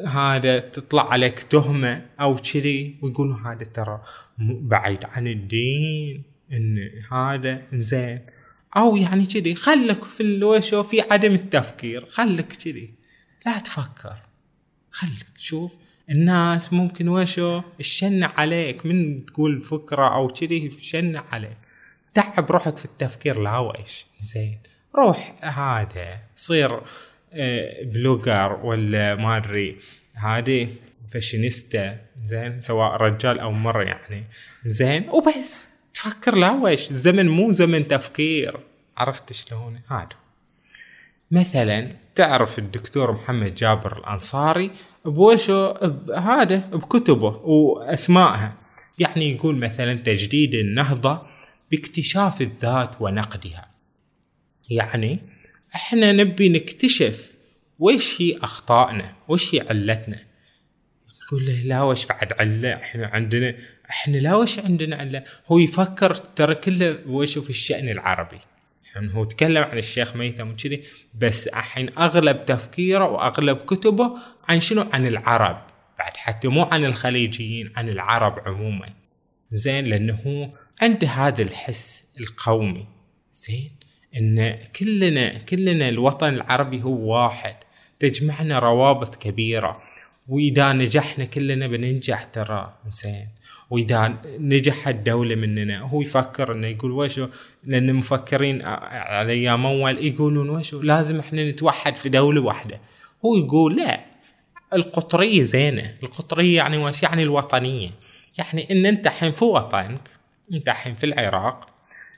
هذا 0.07 0.59
تطلع 0.59 1.11
عليك 1.11 1.39
تهمة 1.39 2.05
أو 2.21 2.35
كذي 2.35 2.95
ويقولوا 3.01 3.37
هذا 3.45 3.63
ترى 3.63 4.01
بعيد 4.39 5.05
عن 5.05 5.27
الدين 5.27 6.23
إن 6.51 6.89
هذا 7.11 7.65
زين 7.73 8.19
أو 8.77 8.95
يعني 8.97 9.25
كذي 9.25 9.55
خلك 9.55 10.03
في 10.03 10.23
الوشو 10.23 10.83
في 10.83 11.01
عدم 11.01 11.33
التفكير 11.33 12.05
خلك 12.05 12.47
كذي. 12.47 12.93
لا 13.45 13.59
تفكر. 13.59 14.15
خلك 14.91 15.27
شوف 15.37 15.75
الناس 16.09 16.73
ممكن 16.73 17.07
وشو 17.07 17.61
الشنة 17.79 18.29
عليك 18.37 18.85
من 18.85 19.25
تقول 19.25 19.61
فكرة 19.61 20.15
أو 20.15 20.27
كذي 20.27 20.71
شنة 20.81 21.23
عليك. 21.31 21.57
تعب 22.19 22.51
روحك 22.51 22.77
في 22.77 22.85
التفكير 22.85 23.39
ويش 23.39 24.05
زين. 24.21 24.59
روح 24.95 25.35
هذا 25.41 26.19
صير 26.35 26.81
آه، 27.33 27.83
blogger 27.83 28.59
ولا 28.63 29.15
ما 29.15 29.37
أدري 29.37 29.77
هذه 30.13 30.69
فاشينيستا 31.11 31.97
زين 32.25 32.61
سواء 32.61 32.91
رجال 32.91 33.39
أو 33.39 33.51
مرة 33.51 33.83
يعني. 33.83 34.23
زين 34.65 35.09
وبس. 35.09 35.69
تفكر 35.93 36.35
لا 36.35 36.51
ويش 36.51 36.91
الزمن 36.91 37.27
مو 37.27 37.51
زمن 37.51 37.87
تفكير. 37.87 38.59
عرفت 38.97 39.33
شلون؟ 39.33 39.81
هذا. 39.87 40.09
مثلا 41.31 41.87
تعرف 42.15 42.59
الدكتور 42.59 43.11
محمد 43.11 43.55
جابر 43.55 43.97
الأنصاري 43.97 44.71
بوشو 45.05 45.73
هذا 46.17 46.57
بكتبه 46.57 47.41
واسمائها 47.43 48.53
يعني 48.99 49.31
يقول 49.31 49.55
مثلا 49.55 49.93
تجديد 49.93 50.55
النهضة 50.55 51.28
باكتشاف 51.71 52.41
الذات 52.41 53.01
ونقدها. 53.01 53.69
يعني 54.69 55.19
إحنا 55.75 56.11
نبي 56.11 56.49
نكتشف 56.49 57.31
وش 57.79 58.21
هي 58.21 58.37
أخطائنا 58.37 59.13
وش 59.27 59.55
هي 59.55 59.59
علتنا. 59.69 60.19
يقول 61.23 61.45
له 61.45 61.53
لا 61.53 61.81
وش 61.81 62.05
بعد 62.05 62.33
علة؟ 62.33 62.73
إحنا 62.73 63.07
عندنا 63.07 63.55
إحنا 63.89 64.17
لا 64.17 64.35
وش 64.35 64.59
عندنا 64.59 64.95
علة؟ 64.95 65.23
هو 65.47 65.59
يفكر 65.59 66.15
ترى 66.15 66.55
كله 66.55 66.99
وش 67.07 67.37
في 67.37 67.49
الشأن 67.49 67.89
العربي. 67.89 68.39
يعني 68.95 69.13
هو 69.13 69.23
تكلم 69.23 69.63
عن 69.63 69.77
الشيخ 69.77 70.15
ميثم 70.15 70.49
وكذي 70.49 70.83
بس 71.15 71.47
الحين 71.47 71.89
أغلب 71.97 72.45
تفكيره 72.45 73.09
وأغلب 73.09 73.57
كتبه 73.57 74.17
عن 74.47 74.59
شنو؟ 74.59 74.89
عن 74.93 75.07
العرب. 75.07 75.61
بعد 75.99 76.17
حتى 76.17 76.47
مو 76.47 76.63
عن 76.63 76.85
الخليجيين 76.85 77.73
عن 77.75 77.89
العرب 77.89 78.39
عموما. 78.47 78.89
زين 79.51 79.85
لأنه 79.85 80.19
هو 80.27 80.49
عنده 80.81 81.07
هذا 81.07 81.41
الحس 81.41 82.05
القومي 82.19 82.85
زين؟ 83.33 83.71
إن 84.15 84.57
كلنا 84.75 85.37
كلنا 85.37 85.89
الوطن 85.89 86.33
العربي 86.33 86.83
هو 86.83 87.13
واحد 87.13 87.55
تجمعنا 87.99 88.59
روابط 88.59 89.15
كبيرة 89.15 89.81
وإذا 90.27 90.73
نجحنا 90.73 91.25
كلنا 91.25 91.67
بننجح 91.67 92.23
ترى 92.23 92.73
زين؟ 92.93 93.27
وإذا 93.69 94.17
نجح 94.25 94.87
الدولة 94.87 95.35
مننا 95.35 95.79
هو 95.79 96.01
يفكر 96.01 96.51
إنه 96.51 96.67
يقول 96.67 96.91
وشو؟ 96.91 97.27
لأن 97.63 97.89
المفكرين 97.89 98.61
على 98.61 99.31
أيام 99.31 99.65
أول 99.65 100.05
يقولون 100.05 100.49
وشو؟ 100.49 100.81
لازم 100.81 101.19
إحنا 101.19 101.49
نتوحد 101.49 101.95
في 101.95 102.09
دولة 102.09 102.41
واحدة. 102.41 102.79
هو 103.25 103.35
يقول 103.35 103.77
لا 103.77 104.05
القطرية 104.73 105.43
زينة 105.43 105.95
القطرية 106.03 106.57
يعني 106.57 106.77
وش؟ 106.77 107.03
يعني 107.03 107.23
الوطنية. 107.23 107.91
يعني 108.37 108.71
إن 108.71 108.85
أنت 108.85 109.07
الحين 109.07 109.31
في 109.31 109.45
وطنك 109.45 110.18
الحين 110.53 110.93
في 110.93 111.05
العراق. 111.05 111.67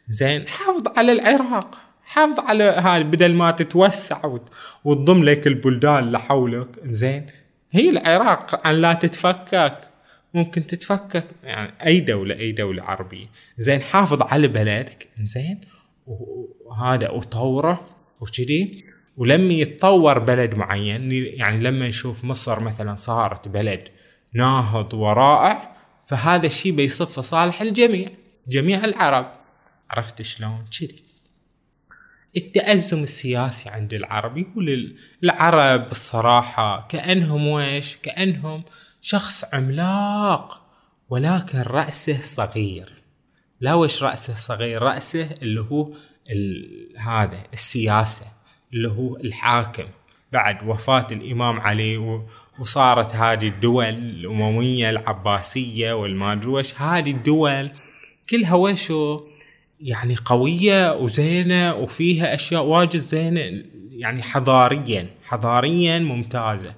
زين 0.09 0.47
حافظ 0.47 0.87
على 0.97 1.11
العراق. 1.11 1.77
حافظ 2.03 2.39
على 2.39 2.63
هاي 2.63 3.03
بدل 3.03 3.33
ما 3.33 3.51
تتوسع 3.51 4.37
وتضم 4.83 5.23
لك 5.23 5.47
البلدان 5.47 5.97
اللي 6.03 6.19
حولك. 6.19 6.67
زين 6.85 7.25
هي 7.71 7.89
العراق 7.89 8.67
عن 8.67 8.75
لا 8.75 8.93
تتفكك. 8.93 9.77
ممكن 10.33 10.67
تتفكك 10.67 11.25
يعني 11.43 11.73
أي 11.85 11.99
دولة 11.99 12.35
أي 12.35 12.51
دولة 12.51 12.83
عربية. 12.83 13.27
زين 13.57 13.81
حافظ 13.81 14.21
على 14.21 14.47
بلدك. 14.47 15.07
زين 15.23 15.61
وهذا 16.65 17.09
وطوره 17.09 17.87
وكذي. 18.19 18.83
ولما 19.17 19.53
يتطور 19.53 20.19
بلد 20.19 20.55
معين 20.55 21.11
يعني 21.11 21.63
لما 21.63 21.87
نشوف 21.87 22.23
مصر 22.23 22.59
مثلا 22.59 22.95
صارت 22.95 23.47
بلد 23.47 23.87
ناهض 24.33 24.93
ورائع 24.93 25.75
فهذا 26.07 26.45
الشيء 26.45 26.71
بيصف 26.71 27.19
صالح 27.19 27.61
الجميع. 27.61 28.09
جميع 28.51 28.83
العرب. 28.83 29.31
عرفت 29.89 30.21
شلون؟ 30.21 30.65
كذي. 30.79 31.03
التأزم 32.37 33.03
السياسي 33.03 33.69
عند 33.69 33.93
العرب 33.93 34.37
يقول 34.37 34.97
العرب 35.23 35.91
الصراحة 35.91 36.87
كأنهم 36.87 37.47
ويش؟ 37.47 37.97
كأنهم 38.03 38.63
شخص 39.01 39.53
عملاق 39.53 40.61
ولكن 41.09 41.61
رأسه 41.61 42.21
صغير. 42.21 42.93
لا 43.59 43.73
وش 43.73 44.03
رأسه 44.03 44.35
صغير؟ 44.35 44.81
رأسه 44.81 45.29
اللي 45.43 45.61
هو 45.61 45.93
هذا 46.97 47.43
السياسة 47.53 48.25
اللي 48.73 48.87
هو 48.87 49.17
الحاكم. 49.17 49.87
بعد 50.31 50.67
وفاة 50.67 51.07
الإمام 51.11 51.59
علي 51.59 52.23
وصارت 52.59 53.15
هذه 53.15 53.47
الدول 53.47 53.85
الأموية 53.85 54.89
العباسية 54.89 55.93
والمادروش 55.93 56.81
هذه 56.81 57.11
الدول 57.11 57.71
كلها 58.29 58.55
وشو 58.55 59.27
يعني 59.79 60.15
قوية 60.15 60.95
وزينة 60.95 61.75
وفيها 61.75 62.35
أشياء 62.35 62.63
واجد 62.63 62.99
زينة 62.99 63.63
يعني 63.91 64.23
حضاريا 64.23 65.09
حضاريا 65.23 65.99
ممتازة. 65.99 66.75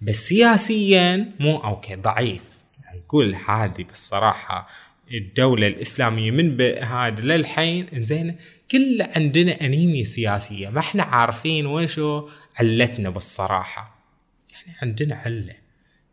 بس 0.00 0.28
سياسيا 0.28 1.32
مو 1.40 1.56
أوكي 1.56 1.94
ضعيف. 1.94 2.42
يعني 2.84 2.98
يقول 2.98 3.34
هذه 3.34 3.84
بالصراحة 3.88 4.68
الدولة 5.14 5.66
الإسلامية 5.66 6.30
من 6.30 6.60
هذا 6.84 7.20
للحين 7.20 7.88
زين 7.92 8.36
كل 8.70 9.02
عندنا 9.16 9.60
أنيميا 9.60 10.04
سياسية. 10.04 10.68
ما 10.68 10.78
إحنا 10.78 11.02
عارفين 11.02 11.66
وشو 11.66 12.28
علتنا 12.56 13.10
بالصراحة. 13.10 14.04
يعني 14.52 14.78
عندنا 14.82 15.14
علة. 15.14 15.54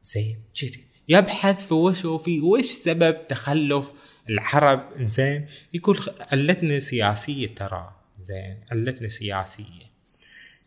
زين 0.04 0.38
كذي 0.62 0.89
يبحث 1.10 1.68
في 1.68 1.74
وشو 1.74 2.18
في 2.18 2.42
وش 2.42 2.66
سبب 2.66 3.28
تخلف 3.28 3.94
العرب؟ 4.30 5.10
زين 5.10 5.48
يقول 5.74 6.00
علتنا 6.32 6.80
سياسية 6.80 7.48
ترى 7.48 7.96
زين 8.20 8.58
علتنا 8.72 9.08
سياسية. 9.08 9.90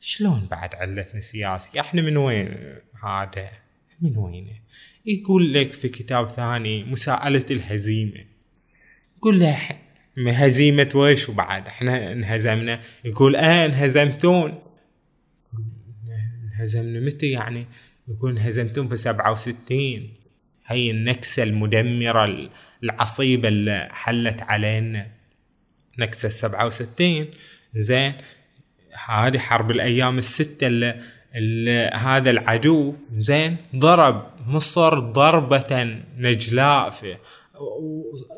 شلون 0.01 0.47
بعد 0.51 0.75
علتنا 0.75 1.21
سياسية؟ 1.21 1.81
إحنا 1.81 2.03
من 2.03 2.17
وين 2.17 2.79
هذا؟ 3.05 3.51
من 4.01 4.17
وينه 4.17 4.61
يقول 5.07 5.55
لك 5.55 5.67
في 5.67 5.89
كتاب 5.89 6.31
ثاني 6.31 6.85
مساءلة 6.85 7.47
الهزيمة. 7.51 8.25
يقول 9.19 9.41
له 9.41 9.59
هزيمة 10.19 10.91
ويش 10.95 11.29
وبعد 11.29 11.67
إحنا 11.67 12.13
انهزمنا. 12.13 12.81
يقول 13.05 13.37
آه 13.37 13.67
انهزمتون. 13.67 14.63
انهزمنا 16.45 17.01
متى 17.01 17.31
يعني؟ 17.31 17.67
يقول 18.09 18.39
انهزمتون 18.39 18.89
في 18.89 18.97
سبعة 18.97 19.33
وستين. 19.33 20.22
هي 20.73 20.91
النكسة 20.91 21.43
المدمرة 21.43 22.51
العصيبة 22.83 23.49
اللي 23.49 23.89
حلت 23.93 24.43
علينا. 24.43 25.07
نكسة 25.99 26.29
سبعة 26.29 26.67
وستين. 26.67 27.31
زين 27.75 28.15
هذه 29.07 29.39
حرب 29.39 29.71
الأيام 29.71 30.19
الستة 30.19 30.67
اللي, 30.67 31.01
اللي 31.37 31.91
هذا 31.95 32.31
العدو 32.31 32.95
زين 33.19 33.57
ضرب 33.77 34.31
مصر 34.47 34.99
ضربة 34.99 36.01
نجلاء 36.17 36.91
في 36.91 37.17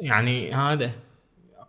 يعني 0.03 0.55
هذا 0.55 0.91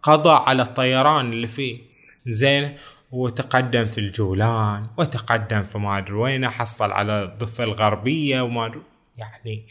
قضى 0.04 0.44
على 0.48 0.62
الطيران 0.62 1.34
اللي 1.34 1.48
فيه. 1.48 1.80
زين 2.26 2.76
وتقدم 3.12 3.86
في 3.86 3.98
الجولان 3.98 4.88
وتقدم 4.98 5.64
في 5.64 5.78
ما 5.78 5.98
أدري 5.98 6.14
وين 6.14 6.50
حصل 6.50 6.92
على 6.92 7.24
الضفه 7.24 7.64
الغربية 7.64 8.42
وما 8.42 8.82
يعني 9.18 9.68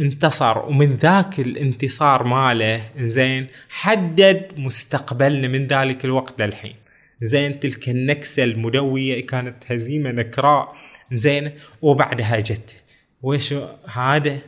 انتصر 0.00 0.58
ومن 0.58 0.96
ذاك 0.96 1.40
الانتصار 1.40 2.24
ماله 2.24 2.90
زين 2.98 3.46
حدد 3.68 4.52
مستقبلنا 4.56 5.48
من 5.48 5.66
ذلك 5.66 6.04
الوقت 6.04 6.42
للحين. 6.42 6.74
زين 7.20 7.60
تلك 7.60 7.88
النكسة 7.88 8.44
المدوية 8.44 9.26
كانت 9.26 9.56
هزيمة 9.66 10.10
نكراء 10.10 10.76
زين 11.12 11.50
وبعدها 11.82 12.40
جت. 12.40 12.82
ويش 13.22 13.54
هذا؟ 13.92 14.38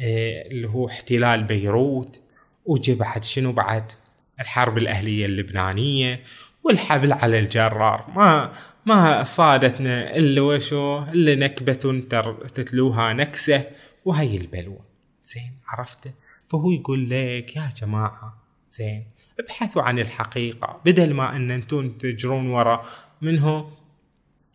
إيه 0.00 0.50
اللي 0.50 0.68
هو 0.68 0.88
احتلال 0.88 1.44
بيروت. 1.44 2.20
وجي 2.64 2.94
بعد 2.94 3.24
شنو؟ 3.24 3.52
بعد 3.52 3.84
الحرب 4.40 4.78
الأهلية 4.78 5.26
اللبنانية 5.26 6.20
والحبل 6.64 7.12
على 7.12 7.38
الجرار. 7.38 8.06
ما 8.16 8.52
ما 8.86 9.24
صادتنا 9.24 10.16
إلا 10.16 10.42
وشو 10.42 11.02
إلا 11.02 11.34
نكبة 11.34 12.02
تتلوها 12.54 13.12
نكسة. 13.12 13.64
وهي 14.04 14.36
البلوى. 14.36 14.78
زين 15.24 15.52
عرفته 15.68 16.12
فهو 16.46 16.70
يقول 16.70 17.10
لك 17.10 17.56
يا 17.56 17.70
جماعة 17.80 18.42
زين 18.70 19.04
ابحثوا 19.40 19.82
عن 19.82 19.98
الحقيقة. 19.98 20.80
بدل 20.84 21.14
ما 21.14 21.36
إن 21.36 21.50
أنتم 21.50 21.90
تجرون 21.90 22.46
ورا 22.46 22.84
منه 23.22 23.70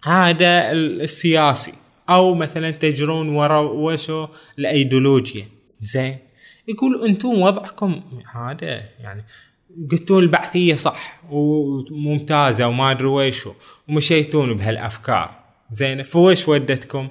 هذا 0.06 0.72
السياسي. 0.72 1.74
أو 2.10 2.36
مثلا 2.36 2.72
تجرون 2.72 3.30
ورا 3.30 3.60
وشو؟ 3.60 4.28
الأيديولوجيا. 4.60 5.48
زين 5.82 6.18
يقول 6.68 7.08
أنتم 7.08 7.30
وضعكم 7.30 8.02
هذا 8.34 8.90
يعني 9.00 9.26
قلتون 9.92 10.24
البعثية 10.24 10.76
صح 10.76 11.22
وممتازة 11.30 12.68
وما 12.68 12.92
أدري 12.92 13.08
ويشو 13.08 13.54
ومشيتون 13.90 14.54
بهالأفكار. 14.54 15.40
زين 15.72 16.04
فويش 16.04 16.48
ودتكم؟ 16.48 17.10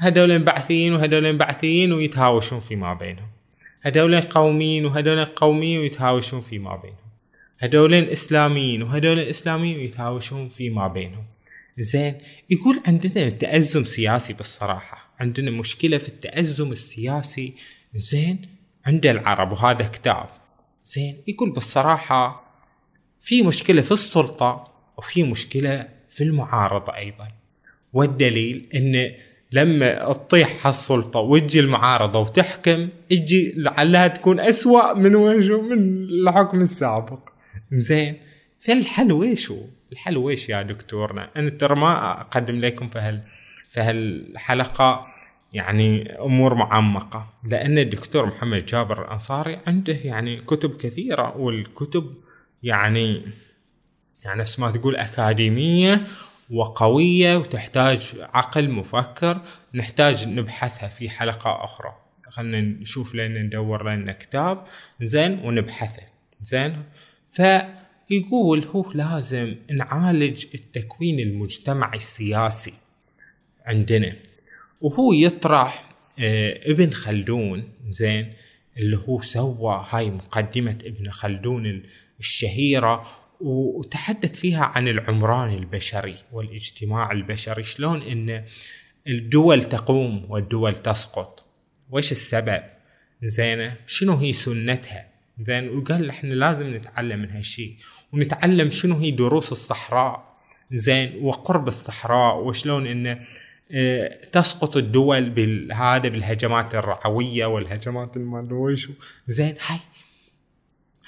هذول 0.00 0.38
بعثيين 0.38 0.92
وهذول 0.92 1.36
بعثيين 1.36 1.92
ويتهاوشون 1.92 2.60
فيما 2.60 2.94
بينهم. 2.94 3.28
هذول 3.82 4.20
قوميين 4.20 4.86
وهذول 4.86 5.24
قوميين 5.24 5.80
ويتهاوشون 5.80 6.40
فيما 6.40 6.76
بينهم. 6.76 7.10
هذول 7.58 7.94
إسلاميين 7.94 8.82
وهذول 8.82 9.18
إسلاميين 9.18 9.78
ويتهاوشون 9.78 10.48
فيما 10.48 10.88
بينهم. 10.88 11.24
زين 11.78 12.18
يقول 12.50 12.80
عندنا 12.86 13.28
تأزم 13.28 13.84
سياسي 13.84 14.32
بالصراحة. 14.32 15.14
عندنا 15.20 15.50
مشكلة 15.50 15.98
في 15.98 16.08
التأزم 16.08 16.72
السياسي. 16.72 17.54
زين 17.94 18.42
عند 18.86 19.06
العرب 19.06 19.52
وهذا 19.52 19.86
كتاب. 19.86 20.28
زين 20.84 21.22
يقول 21.28 21.50
بالصراحة 21.50 22.44
في 23.20 23.42
مشكلة 23.42 23.82
في 23.82 23.92
السلطة 23.92 24.72
وفي 24.98 25.22
مشكلة 25.22 25.88
في 26.08 26.24
المعارضة 26.24 26.96
أيضا. 26.96 27.28
والدليل 27.92 28.68
أن 28.74 29.12
لما 29.52 30.12
تطيح 30.12 30.66
هالسلطة 30.66 31.20
وتجي 31.20 31.60
المعارضة 31.60 32.20
وتحكم 32.20 32.88
تجي 33.10 33.54
لعلها 33.56 34.08
تكون 34.08 34.40
أسوأ 34.40 34.94
من 34.94 35.14
وجه 35.14 35.60
من 35.60 36.04
الحكم 36.04 36.58
السابق 36.58 37.18
زين 37.72 38.16
فالحل 38.60 39.12
ويش 39.12 39.50
هو؟ 39.50 39.64
الحل 39.92 40.16
ويش 40.16 40.48
يا 40.48 40.62
دكتورنا؟ 40.62 41.30
أنا 41.36 41.48
ترى 41.50 41.74
ما 41.74 42.20
أقدم 42.20 42.60
لكم 42.60 42.88
في 42.88 42.98
هال 42.98 43.22
في 43.70 43.80
هالحلقة 43.80 45.06
يعني 45.52 46.12
أمور 46.20 46.54
معمقة 46.54 47.26
لأن 47.44 47.78
الدكتور 47.78 48.26
محمد 48.26 48.66
جابر 48.66 49.04
الأنصاري 49.04 49.58
عنده 49.66 49.92
يعني 49.92 50.36
كتب 50.36 50.76
كثيرة 50.76 51.36
والكتب 51.36 52.14
يعني 52.62 53.22
يعني 54.24 54.42
اسمها 54.42 54.70
تقول 54.70 54.96
أكاديمية 54.96 56.00
وقوية 56.50 57.36
وتحتاج 57.36 58.14
عقل 58.20 58.70
مفكر 58.70 59.40
نحتاج 59.74 60.28
نبحثها 60.28 60.88
في 60.88 61.10
حلقة 61.10 61.64
أخرى. 61.64 61.96
خلينا 62.28 62.60
نشوف 62.60 63.14
لنا 63.14 63.42
ندور 63.42 63.94
لنا 63.94 64.12
كتاب 64.12 64.64
زين 65.02 65.38
ونبحثه. 65.38 66.02
زين؟ 66.40 66.82
فيقول 67.28 68.64
هو 68.64 68.92
لازم 68.92 69.56
نعالج 69.70 70.44
التكوين 70.54 71.20
المجتمعي 71.20 71.96
السياسي 71.96 72.72
عندنا. 73.66 74.12
وهو 74.80 75.12
يطرح 75.12 75.90
آه، 76.18 76.70
ابن 76.70 76.90
خلدون 76.90 77.68
زين 77.90 78.32
اللي 78.76 78.98
هو 79.08 79.20
سوى 79.20 79.86
هاي 79.90 80.10
مقدمة 80.10 80.78
ابن 80.84 81.10
خلدون 81.10 81.82
الشهيرة 82.20 83.19
وتحدث 83.40 84.40
فيها 84.40 84.64
عن 84.64 84.88
العمران 84.88 85.54
البشري 85.54 86.16
والاجتماع 86.32 87.12
البشري. 87.12 87.62
شلون 87.62 88.02
إن 88.02 88.44
الدول 89.06 89.62
تقوم 89.62 90.26
والدول 90.28 90.76
تسقط؟ 90.76 91.44
وش 91.90 92.12
السبب؟ 92.12 92.62
زينة 93.22 93.76
شنو 93.86 94.16
هي 94.16 94.32
سنتها؟ 94.32 95.06
زين 95.42 95.68
وقال 95.68 96.10
إحنا 96.10 96.34
لازم 96.34 96.74
نتعلم 96.74 97.18
من 97.18 97.30
هالشيء 97.30 97.76
ونتعلم 98.12 98.70
شنو 98.70 98.98
هي 98.98 99.10
دروس 99.10 99.52
الصحراء. 99.52 100.30
زين 100.72 101.18
وقرب 101.22 101.68
الصحراء 101.68 102.36
وشلون 102.36 102.86
انه 102.86 103.26
آه، 103.72 104.24
تسقط 104.32 104.76
الدول 104.76 105.30
بالهذا 105.30 106.08
بالهجمات 106.08 106.74
الرعوية 106.74 107.46
والهجمات 107.46 108.18
ما 108.18 108.76
زين 109.28 109.54
هاي 109.66 109.78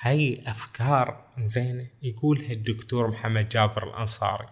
هاي 0.04 0.42
أفكار 0.46 1.24
زين 1.44 1.86
يقولها 2.02 2.52
الدكتور 2.52 3.10
محمد 3.10 3.48
جابر 3.48 3.88
الأنصاري. 3.88 4.46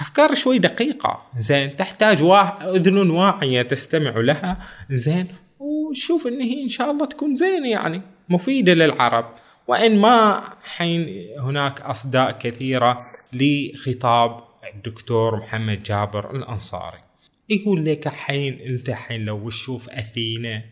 أفكار 0.00 0.34
شوي 0.34 0.58
دقيقة 0.58 1.22
زين 1.38 1.76
تحتاج 1.76 2.22
أذن 2.62 3.10
واعية 3.10 3.62
تستمع 3.62 4.10
لها 4.10 4.68
زين 4.90 5.26
وشوف 5.58 6.26
إن 6.26 6.40
هي 6.40 6.62
إن 6.62 6.68
شاء 6.68 6.90
الله 6.90 7.06
تكون 7.06 7.36
زينة 7.36 7.68
يعني 7.68 8.02
مفيدة 8.28 8.74
للعرب. 8.74 9.34
وإن 9.66 9.98
ما 9.98 10.42
حين 10.64 11.26
هناك 11.38 11.80
أصداء 11.80 12.38
كثيرة 12.38 13.06
لخطاب 13.32 14.44
الدكتور 14.74 15.36
محمد 15.36 15.82
جابر 15.82 16.36
الأنصاري. 16.36 17.00
يقول 17.48 17.84
لك 17.84 18.08
حين 18.08 18.60
أنت 18.60 18.90
حين 18.90 19.24
لو 19.24 19.48
تشوف 19.48 19.88
أثينا 19.88 20.62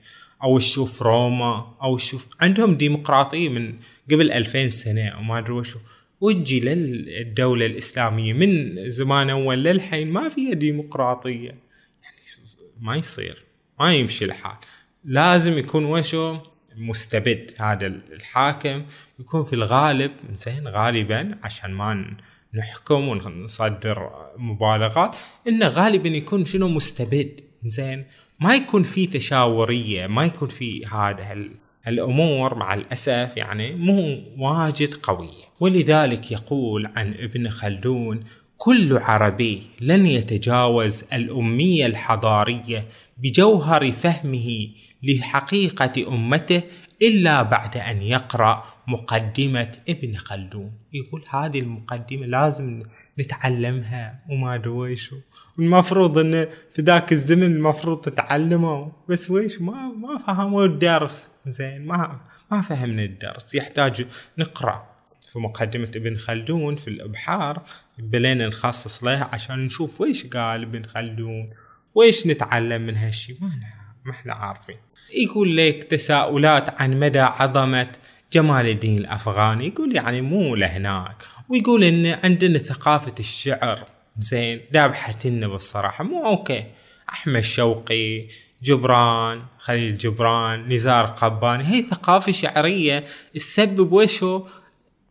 أو 0.43 0.59
تشوف 0.59 1.03
روما 1.03 1.75
أو 1.83 1.97
تشوف 1.97 2.27
عندهم 2.41 2.75
ديمقراطية 2.75 3.49
من 3.49 3.75
قبل 4.11 4.33
2000 4.33 4.69
سنة 4.69 5.09
أو 5.09 5.23
ما 5.23 5.39
أدري 5.39 5.53
وشو. 5.53 5.79
وتجي 6.21 6.61
للدولة 6.61 7.67
الإسلامية 7.67 8.33
من 8.33 8.77
زمان 8.91 9.31
أول 9.31 9.65
للحين 9.65 10.11
ما 10.13 10.29
فيها 10.29 10.55
ديمقراطية. 10.55 11.55
يعني 12.05 12.17
ما 12.81 12.97
يصير 12.97 13.45
ما 13.81 13.95
يمشي 13.95 14.25
الحال. 14.25 14.57
لازم 15.05 15.59
يكون 15.59 15.85
وشو؟ 15.85 16.37
مستبد. 16.77 17.51
هذا 17.59 17.87
الحاكم 17.87 18.85
يكون 19.19 19.45
في 19.45 19.53
الغالب 19.53 20.13
زين 20.35 20.69
غالبا 20.69 21.39
عشان 21.43 21.71
ما 21.71 22.17
نحكم 22.55 23.09
ونصدر 23.09 24.11
مبالغات 24.37 25.17
إنه 25.49 25.69
غالبا 25.69 26.09
يكون 26.09 26.45
شنو؟ 26.45 26.69
مستبد. 26.69 27.41
زين 27.65 28.05
ما 28.41 28.55
يكون 28.55 28.83
في 28.83 29.07
تشاورية 29.07 30.07
ما 30.07 30.25
يكون 30.25 30.49
في 30.49 30.87
هذا 30.87 31.37
الأمور 31.89 32.55
مع 32.55 32.75
الأسف 32.75 33.37
يعني 33.37 33.75
مو 33.75 34.23
واجد 34.39 34.95
قوية. 34.95 35.45
ولذلك 35.61 36.33
يقول 36.33 36.87
عن 36.97 37.15
ابن 37.15 37.49
خلدون 37.49 38.25
كل 38.57 38.99
عربي 38.99 39.63
لن 39.81 40.07
يتجاوز 40.07 41.05
الأمية 41.13 41.87
الحضارية 41.87 42.87
بجوهر 43.19 43.93
فهمه 43.93 44.69
لحقيقة 45.03 46.15
أمته 46.15 46.63
إلا 47.03 47.43
بعد 47.43 47.77
أن 47.77 48.03
يقرأ 48.03 48.65
مقدمة 48.87 49.73
ابن 49.89 50.17
خلدون. 50.17 50.73
يقول 50.93 51.25
هذه 51.31 51.59
المقدمة 51.59 52.27
لازم 52.27 52.83
نتعلمها 53.21 54.21
وما 54.31 54.55
أدري 54.55 54.71
ويش 54.71 55.15
المفروض 55.59 56.19
انه 56.19 56.49
في 56.73 56.83
ذاك 56.83 57.13
الزمن 57.13 57.43
المفروض 57.43 58.01
تتعلموا 58.01 58.89
بس 59.09 59.31
ويش 59.31 59.61
ما 59.61 59.93
ما 59.99 60.19
فهموا 60.19 60.65
الدرس. 60.65 61.31
زين 61.47 61.87
ما 61.87 62.21
ما 62.51 62.61
فهمنا 62.61 63.03
الدرس. 63.03 63.55
يحتاج 63.55 64.07
نقرأ. 64.39 64.91
في 65.33 65.39
مقدمة 65.39 65.91
ابن 65.97 66.17
خلدون 66.17 66.77
في 66.77 66.89
الإبحار 66.89 67.63
بلينا 67.99 68.47
نخصص 68.47 69.05
له 69.05 69.29
عشان 69.33 69.59
نشوف 69.67 70.01
ويش 70.01 70.27
قال 70.27 70.63
ابن 70.63 70.85
خلدون. 70.85 71.51
ويش 71.95 72.27
نتعلم 72.27 72.83
من 72.83 72.97
هالشي؟ 72.97 73.37
ما 73.41 73.51
ما 74.05 74.11
إحنا 74.11 74.35
عارفين. 74.35 74.77
يقول 75.15 75.57
لك 75.57 75.85
تساؤلات 75.85 76.81
عن 76.83 77.01
مدى 77.01 77.21
عظمة 77.21 77.89
جمال 78.33 78.69
الدين 78.69 78.99
الأفغاني. 78.99 79.67
يقول 79.67 79.97
يعني 79.97 80.21
مو 80.21 80.55
لهناك. 80.55 81.23
ويقول 81.51 81.85
إن 81.85 82.07
عندنا 82.25 82.59
ثقافة 82.59 83.15
الشعر. 83.21 83.87
زين 84.19 84.61
ذابحتنا 84.73 85.49
بالصراحة. 85.49 86.05
مو 86.05 86.27
okay. 86.27 86.65
أحمد 87.09 87.41
شوقي 87.41 88.27
جبران 88.63 89.43
خليل 89.59 89.99
جبران 89.99 90.73
نزار 90.73 91.07
قباني. 91.07 91.65
هي 91.65 91.83
ثقافة 91.83 92.33
شعرية. 92.33 93.05
تسبب 93.35 93.93
وشو؟ 93.93 94.47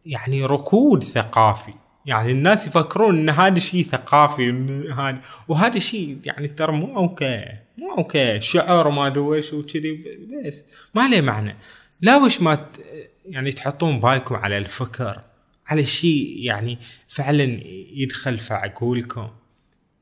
يعني 0.06 0.46
ركود 0.46 1.04
ثقافي. 1.04 1.74
يعني 2.06 2.32
الناس 2.32 2.68
يفكرون 2.68 3.18
إن 3.20 3.30
هذا 3.30 3.60
شيء 3.60 3.84
ثقافي. 3.84 4.50
هذا 4.98 5.22
وهذا 5.48 5.80
شيء 5.80 6.18
يعني 6.24 6.48
ترى 6.48 6.72
مو 6.72 6.98
okay. 6.98 7.46
مو 7.78 7.98
okay. 7.98 8.42
شعر 8.42 8.90
ما 8.90 9.08
أدري 9.08 9.20
ويش 9.20 9.54
وكذي. 9.54 10.04
بس 10.46 10.66
ما 10.96 11.08
له 11.08 11.22
معنى. 11.22 11.56
لا 12.02 12.18
وش 12.18 12.42
ما 12.42 12.66
يعني 13.26 13.52
تحطون 13.52 14.00
بالكم 14.00 14.36
على 14.36 14.58
الفكر. 14.58 15.29
على 15.70 15.86
شيء 15.86 16.36
يعني 16.38 16.78
فعلا 17.08 17.60
يدخل 17.94 18.38
في 18.38 18.54
عقولكم. 18.54 19.30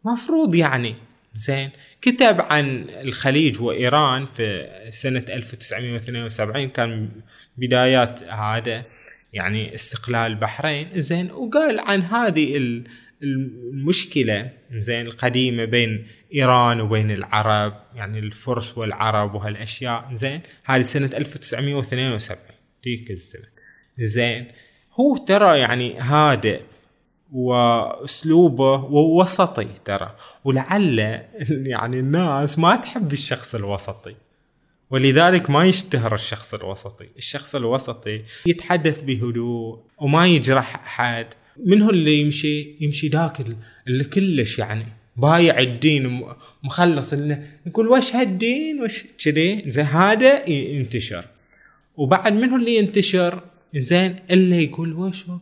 مفروض 0.05 0.55
يعني. 0.55 0.95
زين. 1.35 1.69
كتب 2.01 2.41
عن 2.41 2.85
الخليج 2.89 3.61
وإيران 3.61 4.25
في 4.25 4.69
سنة 4.91 5.25
1972 5.29 6.69
كان 6.69 7.09
بدايات 7.57 8.23
هذا 8.23 8.85
يعني 9.33 9.73
استقلال 9.73 10.31
البحرين 10.31 10.89
زين. 10.95 11.31
وقال 11.31 11.79
عن 11.79 12.01
هذه 12.01 12.81
المشكلة 13.23 14.49
زين 14.71 15.07
القديمة 15.07 15.65
بين 15.65 16.07
إيران 16.33 16.81
وبين 16.81 17.11
العرب 17.11 17.73
يعني 17.95 18.19
الفرس 18.19 18.77
والعرب 18.77 19.35
وهالأشياء. 19.35 20.09
زين. 20.13 20.41
هذه 20.65 20.81
سنة 20.81 21.09
1972 21.13 22.37
ذيك 22.85 23.11
الزمن. 23.11 23.43
زين. 23.97 24.47
هو 24.99 25.17
ترى 25.17 25.59
يعني 25.59 25.99
هادئ 25.99 26.61
وأسلوبه 27.33 28.83
وسطي 28.85 29.67
ترى 29.85 30.15
ولعل 30.43 30.99
يعني 31.73 31.99
الناس 31.99 32.59
ما 32.59 32.75
تحب 32.75 33.13
الشخص 33.13 33.55
الوسطي 33.55 34.15
ولذلك 34.89 35.49
ما 35.49 35.65
يشتهر 35.65 36.13
الشخص 36.13 36.53
الوسطي. 36.53 37.07
الشخص 37.17 37.55
الوسطي 37.55 38.21
يتحدث 38.45 39.01
بهدوء 39.01 39.79
وما 39.97 40.27
يجرح 40.27 40.75
أحد. 40.75 41.25
من 41.65 41.81
هو 41.81 41.89
اللي 41.89 42.21
يمشي؟ 42.21 42.75
يمشي 42.79 43.07
ذاك 43.07 43.45
اللي 43.87 44.03
كلش 44.03 44.59
يعني 44.59 44.85
بايع 45.15 45.59
الدين 45.59 46.23
مخلص 46.63 47.13
انه 47.13 47.47
يقول 47.65 47.87
وش 47.87 48.15
هالدين؟ 48.15 48.83
وش 48.83 49.03
كذي. 49.25 49.63
زين 49.67 49.85
هذا 49.85 50.49
ينتشر. 50.49 51.25
وبعد 51.97 52.33
من 52.33 52.49
هو 52.49 52.55
اللي 52.55 52.75
ينتشر؟ 52.75 53.43
زين 53.75 54.15
اللي 54.31 54.63
يقول 54.63 54.93
وشو؟ 54.93 55.37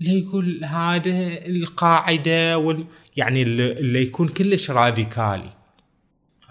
اللي 0.00 0.18
يقول 0.18 0.64
هذا 0.64 1.46
القاعدة 1.46 2.58
وال... 2.58 2.84
يعني 3.16 3.42
اللي 3.42 4.02
يكون 4.02 4.28
كلش 4.28 4.70
راديكالي. 4.70 5.50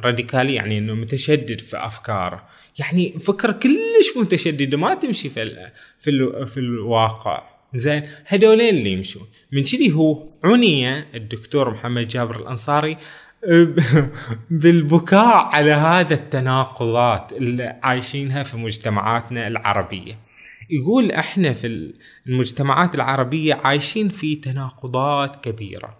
راديكالي 0.01 0.53
يعني 0.53 0.77
إنه 0.77 0.93
متشدد 0.93 1.61
في 1.61 1.77
أفكاره. 1.77 2.47
يعني 2.79 3.11
فكر 3.11 3.51
كلش 3.51 4.17
متشددة 4.17 4.77
ما 4.77 4.93
تمشي 4.93 5.29
في 5.29 5.43
ال 5.43 5.71
في 5.99 6.09
ال 6.09 6.47
في 6.47 6.59
الواقع. 6.59 7.43
زين 7.73 8.03
هذولين 8.25 8.75
اللي 8.75 8.91
يمشون. 8.91 9.27
من 9.51 9.63
كذي 9.63 9.91
هو 9.91 10.23
عني 10.43 10.99
الدكتور 11.17 11.73
محمد 11.73 12.07
جابر 12.07 12.39
الأنصاري 12.39 12.95
بالبكاء 14.61 15.45
على 15.45 15.71
هذا 15.71 16.13
التناقضات 16.13 17.33
اللي 17.33 17.79
عايشينها 17.83 18.43
في 18.43 18.57
مجتمعاتنا 18.57 19.47
العربية. 19.47 20.28
يقول 20.69 21.11
إحنا 21.11 21.53
في 21.53 21.93
المجتمعات 22.27 22.95
العربية 22.95 23.53
عايشين 23.53 24.09
في 24.09 24.35
تناقضات 24.35 25.35
كبيرة. 25.35 25.97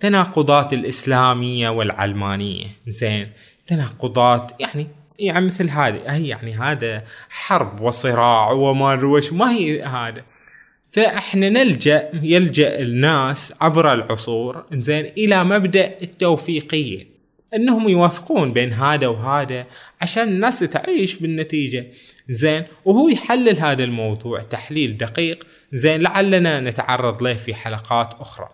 تناقضات 0.00 0.72
الإسلامية 0.72 1.68
والعلمانية. 1.68 2.66
زين. 2.88 3.30
تناقضات 3.66 4.52
يعني 4.60 4.86
يعني 5.18 5.44
مثل 5.44 5.70
هذه. 5.70 6.02
هي 6.06 6.28
يعني 6.28 6.54
هذا 6.54 7.04
حرب 7.28 7.80
وصراع 7.80 8.50
وما 8.50 9.04
وش. 9.04 9.32
ما 9.32 9.52
هي 9.52 9.82
هذا. 9.82 10.24
فإحنا 10.92 11.48
نلجأ 11.48 12.10
يلجأ 12.22 12.78
الناس 12.78 13.54
عبر 13.60 13.92
العصور 13.92 14.64
زين 14.72 15.04
إلى 15.04 15.44
مبدأ 15.44 15.98
التوفيقية. 16.02 17.17
أنهم 17.54 17.88
يوافقون 17.88 18.52
بين 18.52 18.72
هذا 18.72 19.06
وهذا 19.06 19.66
عشان 20.00 20.28
الناس 20.28 20.58
تعيش 20.58 21.14
بالنتيجة. 21.14 21.86
زين 22.28 22.64
وهو 22.84 23.08
يحلل 23.08 23.58
هذا 23.58 23.84
الموضوع 23.84 24.42
تحليل 24.42 24.96
دقيق. 24.96 25.46
زين 25.72 26.00
لعلنا 26.00 26.60
نتعرض 26.60 27.22
له 27.22 27.34
في 27.34 27.54
حلقات 27.54 28.14
أخرى. 28.20 28.48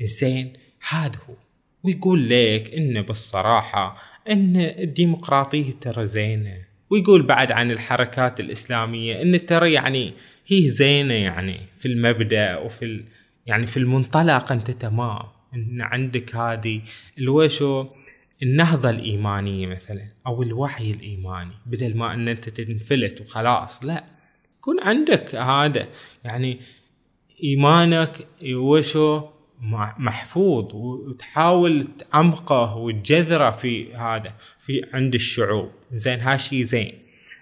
زين 0.00 0.52
هذا 0.88 1.18
هو. 1.30 1.34
ويقول 1.82 2.28
لك 2.28 2.74
انه 2.74 3.00
بالصراحة 3.00 3.96
إن 4.30 4.56
الديمقراطية 4.56 5.72
ترى 5.80 6.04
زينة. 6.04 6.56
ويقول 6.90 7.22
بعد 7.22 7.52
عن 7.52 7.70
الحركات 7.70 8.40
الإسلامية 8.40 9.22
إن 9.22 9.46
ترى 9.46 9.72
يعني 9.72 10.12
هي 10.46 10.68
زينة 10.68 11.14
يعني 11.14 11.60
في 11.78 11.88
المبدأ 11.88 12.56
وفي. 12.56 13.04
يعني 13.46 13.66
في 13.66 13.76
المنطلق 13.76 14.52
أنت 14.52 14.70
تمام. 14.70 15.22
إن 15.54 15.80
عندك 15.80 16.36
هذه 16.36 16.80
الوشو 17.18 17.86
النهضة 18.42 18.90
الإيمانية 18.90 19.66
مثلا 19.66 20.04
أو 20.26 20.42
الوعي 20.42 20.90
الإيماني 20.90 21.52
بدل 21.66 21.96
ما 21.96 22.14
أن 22.14 22.28
أنت 22.28 22.48
تنفلت 22.48 23.20
وخلاص 23.20 23.84
لا. 23.84 24.04
يكون 24.58 24.80
عندك 24.80 25.34
هذا 25.34 25.88
يعني 26.24 26.60
إيمانك 27.44 28.26
وشو 28.44 29.22
محفوظ 29.98 30.74
وتحاول 30.74 31.88
تعمقه 31.98 32.76
وتجذره 32.76 33.50
في 33.50 33.94
هذا 33.94 34.32
في 34.58 34.84
عند 34.92 35.14
الشعوب. 35.14 35.70
زين 35.92 36.20
هالشي 36.20 36.64
زين. 36.64 36.92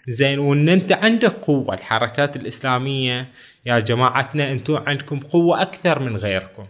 زين 0.09 0.39
وإن 0.39 0.69
أنت 0.69 0.93
عندك 0.93 1.33
قوة 1.33 1.75
الحركات 1.75 2.37
الإسلامية 2.37 3.29
يا 3.67 3.79
جماعتنا 3.79 4.53
أنتم 4.53 4.77
عندكم 4.87 5.21
قوة 5.21 5.63
أكثر 5.63 5.99
من 5.99 6.17
غيركم. 6.17 6.67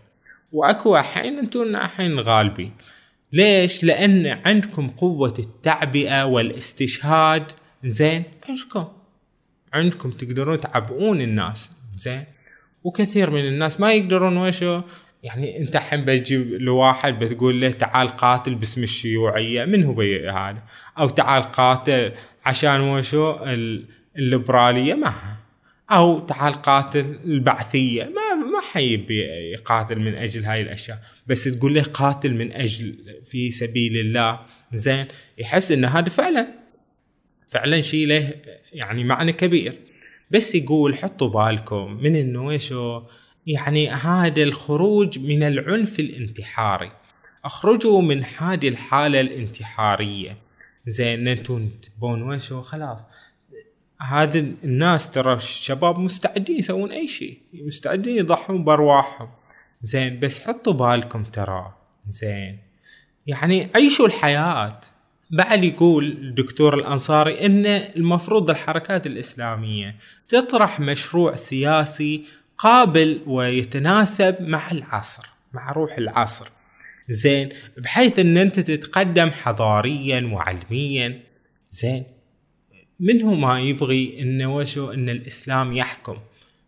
وأكو 0.52 0.96
حين 0.96 1.38
أنتم 1.38 1.62
الحين 1.62 2.20
غالبين. 2.20 2.72
ليش؟ 3.32 3.84
لأن 3.84 4.26
عندكم 4.26 4.88
قوة 4.88 5.34
التعبئة 5.38 6.24
والاستشهاد. 6.24 7.52
زين؟ 7.84 8.22
عندكم. 8.48 8.88
عندكم 9.72 10.10
تقدرون 10.10 10.60
تعبئون 10.60 11.20
الناس. 11.20 11.72
زين؟ 11.96 12.24
وكثير 12.84 13.30
من 13.30 13.40
الناس 13.40 13.80
ما 13.80 13.92
يقدرون 13.92 14.36
وشو؟ 14.36 14.80
يعني 15.22 15.58
انت 15.58 15.76
الحين 15.76 16.04
بتجيب 16.04 16.52
لواحد 16.52 17.18
بتقول 17.18 17.60
له 17.60 17.70
تعال 17.70 18.08
قاتل 18.08 18.54
باسم 18.54 18.82
الشيوعية. 18.82 19.64
من 19.64 19.84
هو 19.84 20.00
هذا؟ 20.30 20.62
أو 20.98 21.08
تعال 21.08 21.42
قاتل 21.42 22.12
عشان 22.44 22.80
وشو؟ 22.80 23.36
الليبرالية 24.16 24.94
ما 24.94 25.14
أو 25.90 26.18
تعال 26.18 26.52
قاتل 26.52 27.18
البعثية. 27.24 28.04
ما 28.04 28.25
ما 28.56 28.80
يقاتل 29.52 29.98
من 29.98 30.14
أجل 30.14 30.44
هاي 30.44 30.60
الأشياء 30.62 31.00
بس 31.26 31.44
تقول 31.44 31.74
له 31.74 31.82
قاتل 31.82 32.34
من 32.34 32.52
أجل 32.52 32.96
في 33.24 33.50
سبيل 33.50 33.96
الله؟ 33.96 34.40
زين 34.72 35.06
يحس 35.38 35.72
ان 35.72 35.84
هذا 35.84 36.08
فعلا 36.08 36.48
فعلا 37.48 37.82
شيء 37.82 38.06
له 38.06 38.34
يعني 38.72 39.04
معنى 39.04 39.32
كبير. 39.32 39.78
بس 40.30 40.54
يقول 40.54 40.96
حطوا 40.96 41.28
بالكم 41.28 41.92
من 42.02 42.16
إنه 42.16 42.60
يعني 43.46 43.88
هذا 43.88 44.42
الخروج 44.42 45.18
من 45.18 45.42
العنف 45.42 46.00
الانتحاري. 46.00 46.92
أخرجوا 47.44 48.02
من 48.02 48.24
هذه 48.38 48.68
الحالة 48.68 49.20
الانتحارية. 49.20 50.36
زين 50.86 51.28
أنتم 51.28 51.68
تبون 51.68 52.22
وشو 52.22 52.60
خلاص. 52.60 53.06
هذا 54.00 54.38
الناس 54.38 55.10
ترى 55.10 55.34
الشباب 55.34 55.98
مستعدين 55.98 56.58
يسوون 56.58 56.92
أي 56.92 57.08
شيء. 57.08 57.38
مستعدين 57.54 58.16
يضحون 58.16 58.64
بأرواحهم. 58.64 59.28
زين 59.82 60.20
بس 60.20 60.46
حطوا 60.46 60.72
بالكم 60.72 61.24
ترى. 61.24 61.72
زين. 62.08 62.58
يعني 63.26 63.68
عيشوا 63.74 64.06
الحياة. 64.06 64.80
بعد 65.30 65.64
يقول 65.64 66.04
الدكتور 66.04 66.74
الأنصاري 66.74 67.46
أن 67.46 67.66
المفروض 67.66 68.50
الحركات 68.50 69.06
الإسلامية 69.06 69.96
تطرح 70.28 70.80
مشروع 70.80 71.36
سياسي 71.36 72.24
قابل 72.58 73.20
ويتناسب 73.26 74.36
مع 74.40 74.70
العصر 74.70 75.26
مع 75.52 75.72
روح 75.72 75.96
العصر. 75.98 76.48
زين 77.08 77.48
بحيث 77.78 78.18
إن 78.18 78.36
أنت 78.36 78.60
تتقدم 78.60 79.30
حضاريا 79.30 80.30
وعلميا. 80.32 81.20
زين 81.70 82.04
من 83.00 83.22
هو 83.22 83.34
ما 83.34 83.60
يبغي 83.60 84.22
إنه 84.22 84.56
وشو 84.56 84.90
إن 84.90 85.08
الإسلام 85.08 85.72
يحكم 85.72 86.16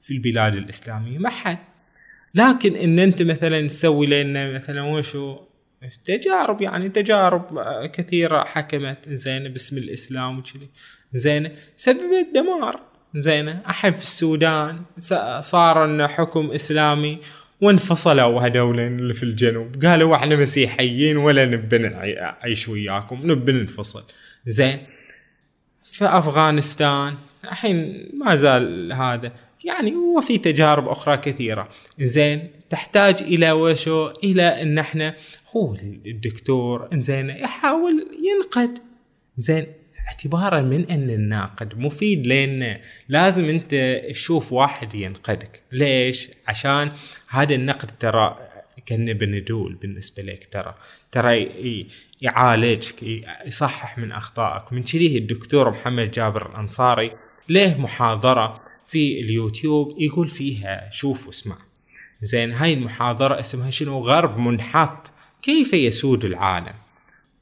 في 0.03 0.14
البلاد 0.14 0.55
الإسلامية؟ 0.55 1.19
ما 1.19 1.31
حد. 1.31 1.59
لكن 2.35 2.77
إن 2.77 2.99
أنت 2.99 3.23
مثلا 3.23 3.69
تسوي 3.69 4.07
لنا 4.07 4.53
مثلا 4.53 4.83
وشو؟ 4.83 5.38
تجارب 6.05 6.62
يعني 6.62 6.88
تجارب 6.88 7.61
كثيرة 7.93 8.45
حكمت. 8.45 9.09
زين 9.09 9.49
باسم 9.49 9.79
الإسلام 9.79 10.38
وكذي. 10.38 10.69
زين 11.12 11.51
سببت 11.77 12.27
دمار 12.35 12.81
زين 13.14 13.49
أحد 13.49 13.95
في 13.95 14.03
السودان 14.03 14.83
صار 15.41 15.85
إنه 15.85 16.07
حكم 16.07 16.51
إسلامي 16.51 17.19
وانفصلوا 17.61 18.41
هذول 18.41 18.81
اللي 18.81 19.14
في 19.14 19.23
الجنوب. 19.23 19.85
قالوا 19.85 20.17
إحنا 20.17 20.37
مسيحيين 20.37 21.17
ولا 21.17 21.45
نبي 21.45 21.79
نعيش 21.79 22.69
وياكم. 22.69 23.31
نبي 23.31 23.53
ننفصل. 23.53 24.05
زين 24.47 24.79
في 25.92 26.05
أفغانستان 26.05 27.14
الحين 27.44 28.09
ما 28.14 28.37
زال 28.37 28.92
هذا. 28.92 29.33
يعني 29.64 29.96
وفي 29.96 30.38
تجارب 30.38 30.88
أخرى 30.88 31.16
كثيرة. 31.16 31.68
زين 32.01 32.51
تحتاج 32.70 33.22
إلى 33.22 33.53
وشو؟ 33.53 34.11
إلى 34.24 34.62
إن 34.62 34.79
إحنا 34.79 35.14
هو 35.57 35.74
الدكتور 36.07 36.88
زين 36.92 37.31
يحاول 37.31 38.07
ينقد. 38.22 38.79
زين 39.37 39.66
اعتبارا 40.09 40.61
من 40.61 40.90
إن 40.90 41.11
الناقد 41.11 41.79
مفيد 41.79 42.27
لأن 42.27 42.79
لازم 43.09 43.44
أنت 43.44 44.03
تشوف 44.11 44.53
واحد 44.53 44.94
ينقدك. 44.94 45.62
ليش؟ 45.72 46.29
عشان 46.46 46.92
هذا 47.29 47.55
النقد 47.55 47.90
ترى 47.98 48.38
كأنه 48.87 49.12
بندول 49.12 49.74
بالنسبة 49.74 50.22
لك 50.22 50.48
ترى. 50.51 50.74
ترى 51.12 51.42
يعالجك 52.20 53.02
يصحح 53.46 53.98
من 53.98 54.12
أخطائك. 54.12 54.72
من 54.72 54.83
كذي 54.83 55.18
الدكتور 55.18 55.70
محمد 55.70 56.11
جابر 56.11 56.50
الأنصاري 56.50 57.12
له 57.48 57.81
محاضرة 57.81 58.61
في 58.87 59.20
اليوتيوب 59.20 59.94
يقول 59.98 60.28
فيها 60.28 60.90
شوف 60.90 61.26
واسمع. 61.26 61.57
زين 62.22 62.52
هاي 62.52 62.72
المحاضرة 62.72 63.40
اسمها 63.40 63.70
شنو؟ 63.70 64.00
غرب 64.00 64.38
منحط. 64.38 65.12
كيف 65.42 65.72
يسود 65.72 66.24
العالم؟ 66.24 66.74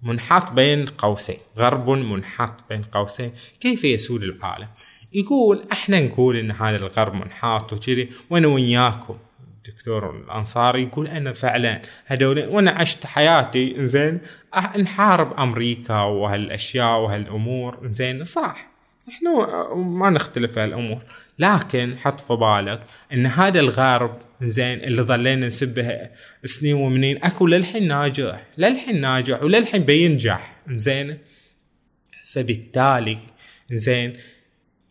منحط 0.03 0.53
بين 0.53 0.87
قوسين. 0.87 1.39
غرب 1.59 1.91
منحط 1.91 2.69
بين 2.69 2.83
قوسين. 2.83 3.33
كيف 3.61 3.85
يسود 3.85 4.23
العالم؟ 4.23 4.69
يقول 5.13 5.65
إحنا 5.73 6.01
نقول 6.01 6.37
إن 6.37 6.51
هذا 6.51 6.77
الغرب 6.77 7.15
منحط 7.15 7.73
وكذي 7.73 8.09
وأنا 8.31 8.49
وياكم 8.49 9.17
الدكتور 9.69 10.17
الأنصاري 10.17 10.83
يقول 10.83 11.09
أنا 11.09 11.33
فعلا 11.33 11.83
هذول 12.07 12.47
وأنا 12.47 12.71
عشت 12.71 13.07
حياتي 13.07 13.87
زين 13.87 14.21
نحارب 14.79 15.41
أمريكا 15.41 16.01
وهالأشياء 16.01 17.01
وهالأمور 17.01 17.89
زين 17.91 18.25
صح 18.25 18.67
إحنا 19.09 19.31
ما 19.75 20.11
نختلف 20.11 20.53
في 20.53 20.61
هالأمور 20.61 21.03
لكن 21.39 21.97
حط 21.99 22.21
في 22.21 22.35
بالك 22.35 22.83
إن 23.13 23.27
هذا 23.27 23.61
الغرب 23.61 24.19
زين 24.43 24.81
اللي 24.81 25.03
ظلينا 25.03 25.47
نسبه 25.47 26.09
سنين 26.45 26.75
ومنين 26.75 27.25
أكو 27.25 27.47
للحين 27.47 27.89
ناجح 27.89 28.43
للحين 28.59 29.01
ناجح 29.01 29.43
وللحين 29.43 29.83
بينجح 29.83 30.57
زين 30.71 31.19
فبالتالي 32.25 33.19
زين 33.71 34.17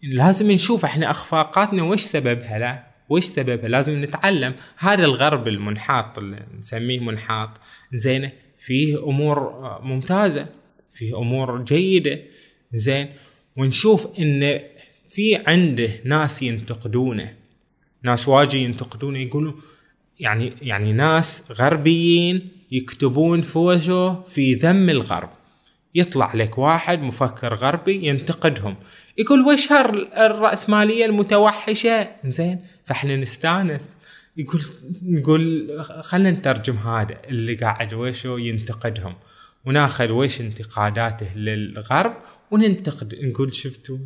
لازم 0.04 0.52
نشوف 0.52 0.86
إحنا 0.86 1.12
أخفاقاتنا 1.12 1.84
وش 1.84 2.02
سببها 2.02 2.60
لا؟ 2.60 2.85
وش 3.10 3.24
سببها؟ 3.24 3.68
لازم 3.68 4.04
نتعلم. 4.04 4.54
هذا 4.78 5.06
الغرب 5.06 5.48
المنحاط 5.48 6.18
اللي 6.18 6.46
نسميه 6.58 7.00
منحاط 7.00 7.50
زين 7.94 8.30
فيه 8.60 9.04
أمور 9.04 9.54
ممتازة 9.84 10.48
فيه 10.92 11.18
أمور 11.18 11.64
جيدة 11.64 12.20
زين. 12.74 13.08
ونشوف 13.56 14.20
إن 14.20 14.60
في 15.10 15.40
عنده 15.48 15.90
ناس 16.04 16.44
ينتقدونه. 16.44 17.34
ناس 18.04 18.28
واجي 18.28 18.64
ينتقدونه 18.64 19.20
يقولوا 19.20 19.54
يعني 20.20 20.54
يعني 20.62 20.94
ناس 20.94 21.44
غربيين 21.52 22.50
يكتبون 22.72 23.42
فوجه 23.42 24.14
في 24.28 24.54
ذم 24.54 24.90
الغرب. 24.90 25.30
يطلع 25.96 26.34
لك 26.34 26.58
واحد 26.58 27.02
مفكر 27.02 27.56
غربي 27.56 28.08
ينتقدهم. 28.08 28.76
يقول 29.18 29.42
وش 29.42 29.72
الرأسمالية 30.18 31.06
المتوحشة؟ 31.06 32.08
زين 32.26 32.60
فإحنا 32.84 33.16
نستانس. 33.16 33.98
يقول 34.38 34.62
نقول 35.04 35.76
خلينا 36.02 36.32
نترجم 36.32 36.76
هذا 36.76 37.18
اللي 37.30 37.56
قاعد 37.56 37.94
وشو 37.94 38.38
ينتقدهم. 38.38 39.16
وناخذ 39.66 40.12
وش 40.12 40.42
انتقاداته 40.42 41.34
للغرب 41.36 42.14
وننتقد. 42.52 43.16
نقول 43.24 43.56
شفتوا 43.56 43.98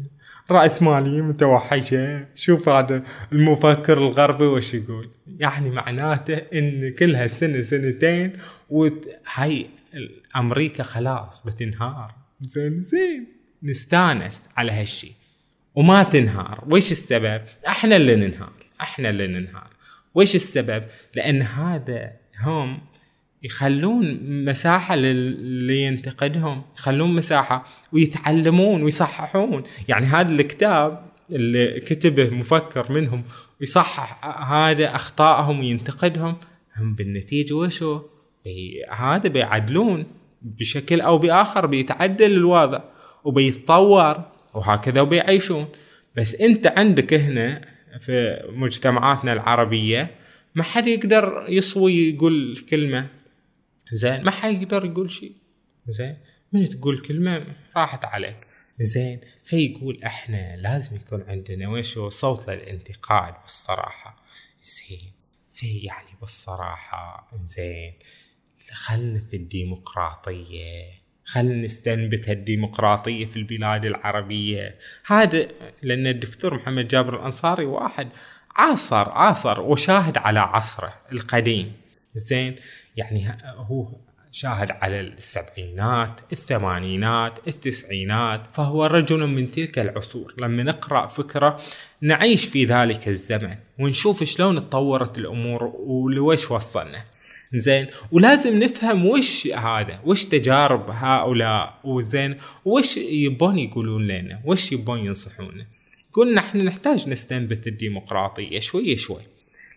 رأسمالية 0.51 1.21
متوحشة؟ 1.21 2.25
شوف 2.35 2.69
هذا 2.69 3.03
المفكر 3.31 3.97
الغربي 3.97 4.45
وش 4.45 4.73
يقول. 4.73 5.09
يعني 5.39 5.69
معناته 5.69 6.33
إن 6.33 6.93
كل 6.99 7.15
هالسنة 7.15 7.61
سنتين 7.61 8.33
وهاي 8.69 9.65
أمريكا 10.35 10.83
خلاص 10.83 11.47
بتنهار. 11.47 12.15
زين 12.41 12.81
زين. 12.81 13.27
نستانس 13.63 14.43
على 14.57 14.71
هالشي. 14.71 15.11
وما 15.75 16.03
تنهار. 16.03 16.63
وش 16.71 16.91
السبب؟ 16.91 17.41
أحنا 17.67 17.95
اللي 17.95 18.15
ننهار. 18.15 18.53
أحنا 18.81 19.09
اللي 19.09 19.27
ننهار. 19.27 19.67
وش 20.15 20.35
السبب؟ 20.35 20.83
لأن 21.15 21.41
هذا 21.41 22.11
هم 22.39 22.81
يخلون 23.43 24.17
مساحة 24.45 24.95
للي 24.95 25.83
ينتقدهم. 25.83 26.63
يخلون 26.77 27.15
مساحة 27.15 27.65
ويتعلمون 27.93 28.83
ويصححون. 28.83 29.63
يعني 29.87 30.05
هذا 30.05 30.31
الكتاب 30.31 31.09
اللي 31.31 31.79
كتبه 31.79 32.29
مفكر 32.29 32.91
منهم 32.91 33.23
ويصحح 33.59 34.25
هذا 34.53 34.95
أخطائهم 34.95 35.59
وينتقدهم. 35.59 36.37
هم 36.77 36.95
بالنتيجة 36.95 37.53
وشو؟ 37.53 38.01
هذا 38.91 39.29
بيعدلون 39.29 40.05
بشكل 40.41 41.01
أو 41.01 41.17
بآخر 41.17 41.65
بيتعدل 41.65 42.31
الوضع 42.31 42.81
وبيتطور 43.23 44.23
وهكذا 44.53 45.01
وبيعيشون. 45.01 45.67
بس 46.15 46.35
أنت 46.35 46.67
عندك 46.67 47.13
هنا 47.13 47.61
في 47.99 48.43
مجتمعاتنا 48.49 49.33
العربية 49.33 50.15
ما 50.55 50.63
حد 50.63 50.87
يقدر 50.87 51.45
يصوي 51.49 52.09
يقول 52.09 52.65
كلمة. 52.69 53.07
زين 53.93 54.23
ما 54.23 54.31
حيقدر 54.31 54.85
يقول 54.85 55.11
شيء. 55.11 55.33
زين 55.87 56.17
من 56.53 56.69
تقول 56.69 56.99
كلمة 56.99 57.45
راحت 57.77 58.05
عليك. 58.05 58.37
زين 58.79 59.19
فيقول 59.43 60.03
إحنا 60.03 60.55
لازم 60.55 60.95
يكون 60.95 61.23
عندنا 61.27 61.69
وش 61.69 61.99
صوت 61.99 62.49
للانتقاد 62.49 63.33
بالصراحة. 63.41 64.23
زين 64.63 65.11
في 65.53 65.77
يعني 65.77 66.09
بالصراحة 66.21 67.31
زين 67.45 67.93
خلنا 68.73 69.21
في 69.31 69.35
الديمقراطية 69.35 70.99
خلنا 71.25 71.55
نستنبت 71.65 72.29
هالديمقراطية 72.29 73.25
في 73.25 73.35
البلاد 73.37 73.85
العربية. 73.85 74.75
هذا 75.05 75.47
لأن 75.81 76.07
الدكتور 76.07 76.55
محمد 76.55 76.87
جابر 76.87 77.19
الأنصاري 77.19 77.65
واحد 77.65 78.09
عاصر 78.55 79.09
عاصر 79.09 79.61
وشاهد 79.61 80.17
على 80.17 80.39
عصره 80.39 80.93
القديم. 81.11 81.73
زين 82.13 82.55
يعني 82.97 83.37
هو 83.43 83.87
شاهد 84.31 84.71
على 84.71 84.99
السبعينات 84.99 86.19
الثمانينات 86.31 87.47
التسعينات 87.47 88.41
فهو 88.53 88.85
رجل 88.85 89.27
من 89.27 89.51
تلك 89.51 89.79
العصور. 89.79 90.33
لما 90.37 90.63
نقرأ 90.63 91.07
فكرة 91.07 91.61
نعيش 92.01 92.45
في 92.45 92.65
ذلك 92.65 93.07
الزمن 93.07 93.55
ونشوف 93.79 94.23
شلون 94.23 94.69
تطورت 94.69 95.17
الأمور 95.17 95.63
ولويش 95.63 96.51
وصلنا. 96.51 97.03
زين. 97.53 97.87
ولازم 98.11 98.59
نفهم 98.59 99.05
وش 99.05 99.47
هذا 99.47 99.99
وش 100.05 100.25
تجارب 100.25 100.89
هؤلاء 100.89 101.79
وزين 101.83 102.37
وش 102.65 102.97
يبون 102.97 103.59
يقولون 103.59 104.07
لنا 104.07 104.41
وش 104.45 104.71
يبون 104.71 104.99
ينصحونا 104.99 105.65
قلنا 106.13 106.41
إحنا 106.41 106.63
نحتاج 106.63 107.09
نستنبت 107.09 107.67
الديمقراطية 107.67 108.59
شوي 108.59 108.95
شوي 108.95 109.21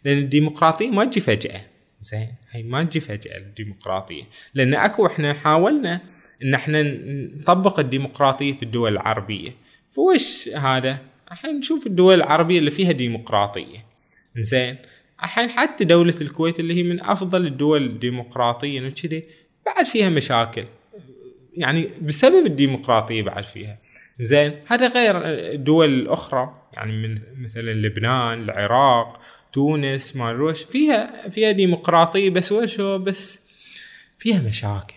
لأن 0.04 0.18
الديمقراطية 0.18 0.90
ما 0.90 1.04
تجي 1.04 1.20
فجأة. 1.20 1.60
زين 2.00 2.34
هي 2.50 2.62
ما 2.62 2.84
تجي 2.84 3.00
فجأة 3.00 3.36
الديمقراطية. 3.38 4.22
لأن 4.54 4.74
أكو 4.74 5.06
إحنا 5.06 5.32
حاولنا 5.32 6.00
إن 6.44 6.54
إحنا 6.54 6.82
نطبق 6.82 7.80
الديمقراطية 7.80 8.52
في 8.52 8.62
الدول 8.62 8.92
العربية. 8.92 9.50
فوش 9.90 10.48
هذا؟ 10.48 10.98
الحين 11.32 11.58
نشوف 11.58 11.86
الدول 11.86 12.14
العربية 12.14 12.58
اللي 12.58 12.70
فيها 12.70 12.92
ديمقراطية. 12.92 13.84
زين 14.36 14.76
الحين 15.24 15.50
حتى 15.50 15.84
دولة 15.84 16.14
الكويت 16.20 16.60
اللي 16.60 16.74
هي 16.74 16.82
من 16.82 17.00
أفضل 17.00 17.46
الدول 17.46 17.98
ديمقراطيا 17.98 18.88
وكذي 18.88 19.24
بعد 19.66 19.86
فيها 19.86 20.08
مشاكل. 20.08 20.64
يعني 21.56 21.88
بسبب 22.02 22.46
الديمقراطية 22.46 23.22
بعد 23.22 23.44
فيها. 23.44 23.78
زين 24.20 24.60
هذا 24.66 24.88
غير 24.88 25.14
الدول 25.54 25.88
الاخرى 25.88 26.54
يعني 26.76 26.92
من 26.92 27.18
مثلا 27.44 27.70
لبنان 27.70 28.42
العراق 28.42 29.20
تونس 29.52 30.16
ما 30.16 30.30
وش 30.30 30.62
فيها 30.62 31.28
فيها 31.28 31.50
ديمقراطية 31.50 32.30
بس 32.30 32.52
وش 32.52 32.80
بس 32.80 33.42
فيها 34.18 34.40
مشاكل. 34.40 34.94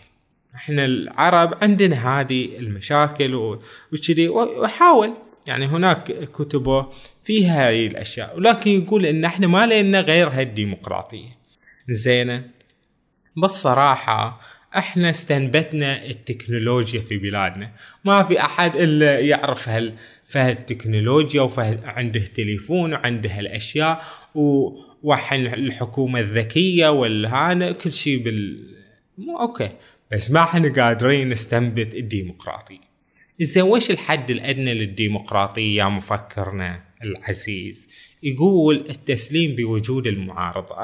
إحنا 0.56 0.86
العرب 0.86 1.64
عندنا 1.64 2.20
هذه 2.20 2.58
المشاكل 2.58 3.60
وكذي 3.94 4.30
وحاول 4.30 5.14
يعني 5.48 5.66
هناك 5.66 6.04
كتبه 6.32 6.88
فيها 7.26 7.68
هاي 7.68 7.88
الأشياء. 7.88 8.38
ولكن 8.38 8.72
يقول 8.72 9.06
إن 9.06 9.26
إحنا 9.26 9.48
ما 9.48 9.66
لنا 9.66 10.02
غير 10.02 10.30
هالديمقراطيه 10.30 11.38
زينه 11.90 12.44
بالصراحة 13.36 14.42
إحنا 14.78 15.10
استنبتنا 15.10 16.06
التكنولوجيا 16.06 17.02
في 17.02 17.18
بلادنا. 17.18 17.72
ما 18.06 18.24
في 18.24 18.40
أحد 18.40 18.76
إلا 18.76 19.20
يعرف 19.20 19.70
هال 19.70 19.94
فهالتكنولوجيا 20.28 21.42
وعنده 21.42 22.20
تليفون 22.20 22.94
وعنده 22.94 23.30
هالأشياء 23.30 24.04
وحن 25.04 25.46
الحكومة 25.46 26.20
الذكية 26.20 26.88
والهانا 26.88 27.72
كل 27.72 27.92
شيء 27.92 28.24
بال 28.24 28.70
مو 29.18 29.40
أوكي. 29.40 29.70
بس 30.12 30.32
ما 30.32 30.44
إحنا 30.44 30.74
قادرين 30.74 31.30
نستنبت 31.30 31.96
الديمقراطية. 31.96 32.96
إذا 33.42 33.62
وش 33.64 33.92
الحد 33.92 34.32
الأدنى 34.32 34.74
للديمقراطية 34.74 35.78
يا 35.78 35.86
مفكرنا؟ 35.90 36.84
العزيز 37.06 37.90
يقول 38.24 38.86
التسليم 38.90 39.56
بوجود 39.56 40.08
المعارضة. 40.08 40.76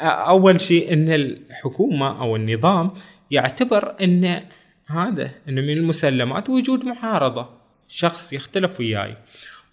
أول 0.00 0.60
شيء 0.60 0.92
أن 0.92 1.08
الحكومة 1.12 2.20
أو 2.20 2.36
النظام 2.36 2.90
يعتبر 3.30 3.94
أن 4.00 4.42
هذا 4.86 5.30
أنه 5.48 5.60
من 5.60 5.72
المسلمات 5.72 6.50
وجود 6.50 6.84
معارضة 6.84 7.48
شخص 7.88 8.32
يختلف 8.32 8.80
وياي. 8.80 9.16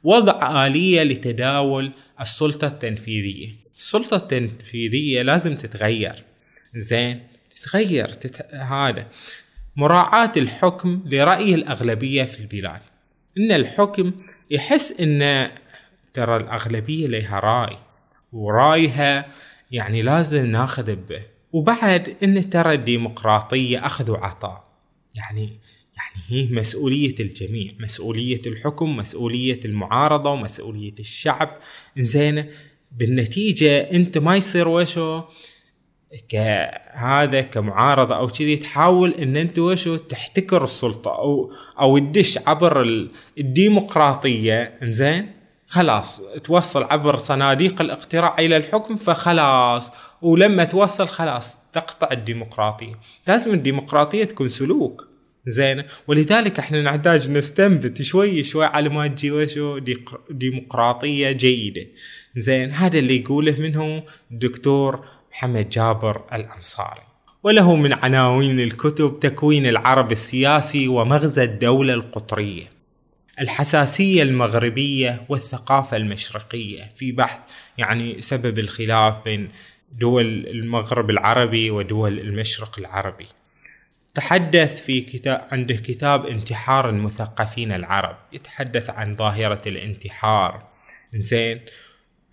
وضع 0.04 0.68
آلية 0.68 1.04
لتداول 1.04 1.92
السلطة 2.22 2.68
التنفيذية. 2.68 3.50
السلطة 3.76 4.18
التنفيذية 4.18 5.22
لازم 5.22 5.56
تتغير. 5.56 6.24
زين 6.76 7.20
تتغير 7.56 8.08
تت... 8.08 8.56
هذا. 8.56 9.08
مراعاة 9.76 10.32
الحكم 10.38 11.04
لرأي 11.06 11.56
الأغلبية 11.56 12.24
في 12.24 12.40
البلاد. 12.40 12.82
إن 13.38 13.52
الحكم 13.52 14.12
يحس 14.52 15.02
إن 15.02 15.50
ترى 16.16 16.38
الأغلبية 16.38 17.08
لها 17.08 17.40
رأي 17.40 17.78
ورأيها 18.34 19.26
يعني 19.72 20.02
لازم 20.02 20.46
ناخذ 20.46 20.96
به 20.96 21.22
وبعد 21.54 22.18
إن 22.24 22.50
ترى 22.50 22.74
الديمقراطية 22.74 23.86
أخذ 23.86 24.12
وعطاء. 24.12 24.68
يعني 25.16 25.60
يعني 25.98 26.22
هي 26.28 26.56
مسؤولية 26.56 27.16
الجميع 27.20 27.72
مسؤولية 27.80 28.42
الحكم 28.46 28.98
مسؤولية 28.98 29.60
المعارضة 29.66 30.30
ومسؤولية 30.30 30.94
الشعب. 31.00 31.58
زين 31.98 32.46
بالنتيجة 32.92 33.78
أنت 33.92 34.18
ما 34.18 34.36
يصير 34.36 34.68
وشو؟ 34.68 35.22
كهذا 36.30 37.42
كمعارضة 37.42 38.16
أو 38.16 38.28
كذي 38.28 38.58
تحاول 38.58 39.14
إن 39.14 39.38
أنت 39.38 39.60
وشو؟ 39.60 39.96
تحتكر 39.96 40.64
السلطة 40.64 41.12
أو 41.12 41.54
أو 41.80 41.98
تدش 41.98 42.40
عبر 42.48 42.82
الديمقراطية. 43.38 44.64
إنزين؟ 44.82 45.35
خلاص 45.68 46.22
توصل 46.44 46.84
عبر 46.84 47.18
صناديق 47.18 47.82
الاقتراع 47.82 48.36
إلى 48.40 48.58
الحكم 48.58 48.96
فخلاص. 48.96 49.92
ولما 50.22 50.66
توصل 50.66 51.08
خلاص 51.08 51.58
تقطع 51.74 52.10
الديمقراطية. 52.12 53.00
لازم 53.28 53.54
الديمقراطية 53.54 54.24
تكون 54.24 54.50
سلوك. 54.50 55.08
زين. 55.48 55.84
ولذلك 56.08 56.60
إحنا 56.60 56.82
نحتاج 56.82 57.30
نستنبت 57.30 58.02
شوي 58.02 58.44
شوي 58.44 58.66
على 58.66 58.90
ما 58.90 59.08
تجي 59.08 59.32
وشو 59.32 59.80
ديمقراطية 60.30 61.32
جيدة. 61.32 61.86
زين. 62.36 62.72
هذا 62.72 63.00
اللي 63.00 63.22
يقوله 63.22 63.60
منه 63.60 64.04
الدكتور 64.32 65.06
محمد 65.32 65.70
جابر 65.70 66.22
الأنصاري. 66.34 67.02
وله 67.44 67.76
من 67.76 67.94
عناوين 67.94 68.60
الكتب 68.60 69.20
تكوين 69.20 69.66
العرب 69.66 70.12
السياسي 70.12 70.88
ومغزى 70.88 71.44
الدولة 71.44 71.94
القطرية. 71.94 72.75
الحساسية 73.40 74.24
المغربية 74.24 75.26
والثقافة 75.30 75.98
المشرقية 75.98 76.92
في 76.96 77.12
بحث 77.12 77.40
يعني 77.78 78.22
سبب 78.22 78.60
الخلاف 78.60 79.24
بين 79.24 79.50
دول 79.92 80.48
المغرب 80.48 81.10
العربي 81.10 81.72
ودول 81.72 82.20
المشرق 82.20 82.80
العربي. 82.80 83.28
تحدث 84.14 84.82
في 84.82 85.02
كتاب 85.02 85.48
عنده 85.52 85.76
كتاب 85.76 86.26
انتحار 86.26 86.90
المثقفين 86.90 87.72
العرب. 87.72 88.18
يتحدث 88.34 88.90
عن 88.90 89.16
ظاهرة 89.16 89.62
الانتحار. 89.68 90.68
زين 91.14 91.62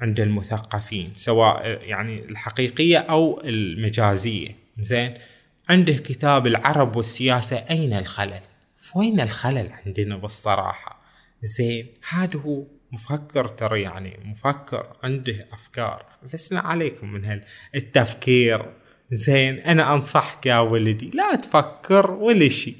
عند 0.01 0.21
المثقفين 0.21 1.12
سواء 1.17 1.67
يعني 1.67 2.25
الحقيقية 2.25 2.99
أو 2.99 3.41
المجازية. 3.45 4.57
زين 4.79 5.15
عنده 5.71 5.93
كتاب 5.93 6.47
العرب 6.47 6.97
والسياسة 6.97 7.57
أين 7.57 7.93
الخلل؟ 7.93 8.41
فوين 8.93 9.21
الخلل 9.21 9.73
عندنا 9.87 10.17
بالصراحة؟ 10.17 11.03
زين 11.43 11.87
هذا 12.09 12.39
هو 12.39 12.65
مفكر 12.93 13.49
ترى 13.49 13.83
يعني 13.83 14.19
مفكر 14.25 14.87
عنده 15.03 15.47
أفكار. 15.53 16.07
بس 16.35 16.53
ما 16.53 16.61
عليكم 16.61 17.13
من 17.13 17.43
هالتفكير 17.75 18.67
زين 19.13 19.59
أنا 19.59 19.95
أنصحك 19.95 20.47
يا 20.47 20.59
ولدي 20.59 21.11
لا 21.15 21.35
تفكر 21.35 22.11
ولا 22.11 22.49
شيء. 22.49 22.77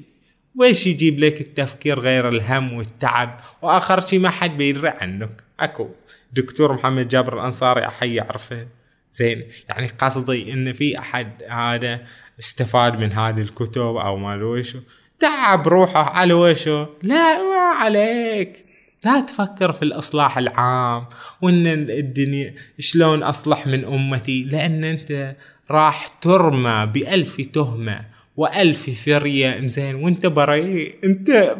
ويش 0.55 0.87
يجيب 0.87 1.19
لك 1.19 1.41
التفكير 1.41 1.99
غير 1.99 2.29
الهم 2.29 2.73
والتعب؟ 2.73 3.39
وآخر 3.61 4.05
شيء 4.05 4.19
ما 4.19 4.29
حد 4.29 4.57
بيدري 4.57 4.89
عنك. 4.89 5.43
أكو. 5.59 5.89
دكتور 6.33 6.73
محمد 6.73 7.07
جابر 7.07 7.39
الأنصاري 7.39 7.87
أحي 7.87 8.15
يعرفه. 8.15 8.67
زين 9.11 9.43
يعني 9.69 9.87
قصدي 9.87 10.53
إن 10.53 10.73
في 10.73 10.99
أحد 10.99 11.43
هذا 11.49 12.05
استفاد 12.39 12.99
من 12.99 13.11
هذه 13.11 13.41
الكتب 13.41 13.81
أو 13.81 14.17
ما 14.17 14.43
وشو 14.43 14.79
تعب 15.19 15.67
روحه 15.67 16.03
على 16.03 16.33
وشو؟ 16.33 16.85
لا 17.03 17.37
ما 17.37 17.75
عليك. 17.75 18.65
لا 19.05 19.19
تفكر 19.19 19.71
في 19.71 19.83
الإصلاح 19.83 20.37
العام 20.37 21.05
وإن 21.41 21.67
الدنيا 21.89 22.53
شلون 22.79 23.23
أصلح 23.23 23.67
من 23.67 23.85
أمتي 23.85 24.43
لأن 24.43 24.83
أنت 24.83 25.35
راح 25.71 26.07
ترمى 26.07 26.89
بألف 26.93 27.41
تهمة 27.41 28.01
وألف 28.37 28.89
فرية. 29.05 29.59
إنزين 29.59 29.95
وإنت 29.95 30.25
بريء 30.25 30.95
أنت 31.03 31.55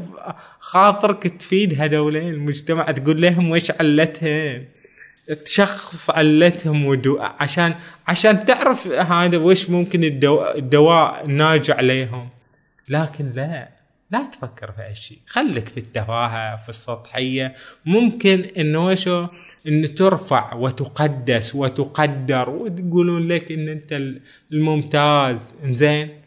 خاطرك 0.60 1.28
تفيد 1.28 1.82
هذول 1.82 2.18
المجتمع 2.18 2.84
تقول 2.84 3.22
لهم 3.22 3.52
وش 3.52 3.72
علتهم؟ 3.72 4.66
تشخص 5.46 6.10
علتهم 6.10 6.86
ودو 6.86 7.20
عشان 7.40 7.76
عشان 8.08 8.46
تعرف 8.46 8.88
هذا 8.88 9.38
وش 9.38 9.70
ممكن 9.70 10.04
الدواء, 10.04 10.58
الدواء 10.58 11.26
الناجع 11.26 11.76
عليهم 11.78 12.30
لكن 12.90 13.32
لا 13.32 13.70
لا 14.12 14.30
تفكر 14.32 14.72
في 14.72 14.82
هالشيء 14.82 15.20
خليك 15.28 15.70
في 15.70 15.80
التفاهة 15.80 16.56
في 16.56 16.70
السطحية. 16.70 17.56
ممكن 17.86 18.48
إنه 18.58 18.86
وشو؟ 18.86 19.28
إن 19.68 19.96
ترفع 19.96 20.54
وتقدس 20.54 21.56
وتقدر 21.56 22.50
وتقولون 22.50 23.28
لك 23.28 23.52
إن 23.52 23.70
أنت 23.70 24.02
الممتاز. 24.52 25.54
إنزين؟ 25.64 26.22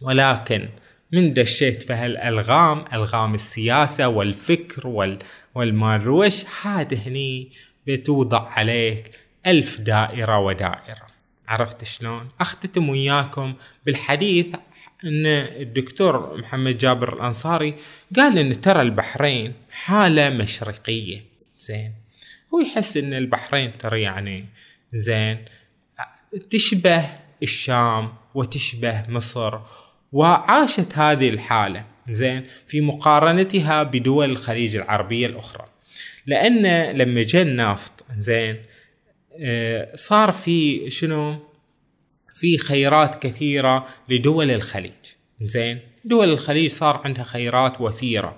ولكن 0.00 0.68
من 1.12 1.32
دشيت 1.34 1.82
في 1.82 1.92
هالألغام؟ 1.92 2.84
ألغام 2.92 3.34
السياسة 3.34 4.08
والفكر 4.08 4.86
وال 4.86 5.18
والماروش 5.54 6.44
هذا 6.62 6.96
هني 6.96 7.52
بتوضع 7.86 8.48
عليك؟ 8.48 9.10
ألف 9.46 9.80
دائرة 9.80 10.38
ودائرة. 10.38 11.06
عرفت 11.48 11.84
شلون؟ 11.84 12.28
أختتم 12.40 12.88
وياكم 12.88 13.54
بالحديث 13.86 14.46
أن 15.04 15.26
الدكتور 15.26 16.36
محمد 16.40 16.78
جابر 16.78 17.14
الأنصاري 17.14 17.74
قال 18.16 18.38
أن 18.38 18.60
ترى 18.60 18.82
البحرين 18.82 19.52
حالة 19.70 20.30
مشرقية. 20.30 21.24
زين. 21.58 21.92
هو 22.54 22.60
يحس 22.60 22.96
أن 22.96 23.14
البحرين 23.14 23.78
ترى 23.78 24.02
يعني 24.02 24.44
زين. 24.94 25.38
تشبه 26.50 27.04
الشام 27.42 28.12
وتشبه 28.34 29.04
مصر 29.08 29.58
وعاشت 30.12 30.98
هذه 30.98 31.28
الحالة. 31.28 31.84
زين. 32.10 32.44
في 32.66 32.80
مقارنتها 32.80 33.82
بدول 33.82 34.30
الخليج 34.30 34.76
العربية 34.76 35.26
الأخرى. 35.26 35.64
لأن 36.26 36.90
لما 36.96 37.22
جاء 37.22 37.42
النفط 37.42 38.04
زين 38.18 38.56
آه، 39.40 39.96
صار 39.96 40.32
في 40.32 40.90
شنو؟ 40.90 41.51
في 42.42 42.58
خيرات 42.58 43.22
كثيرة 43.22 43.86
لدول 44.08 44.50
الخليج. 44.50 44.92
زين. 45.42 45.78
دول 46.04 46.28
الخليج 46.28 46.70
صار 46.70 47.00
عندها 47.04 47.24
خيرات 47.24 47.80
وفيرة 47.80 48.36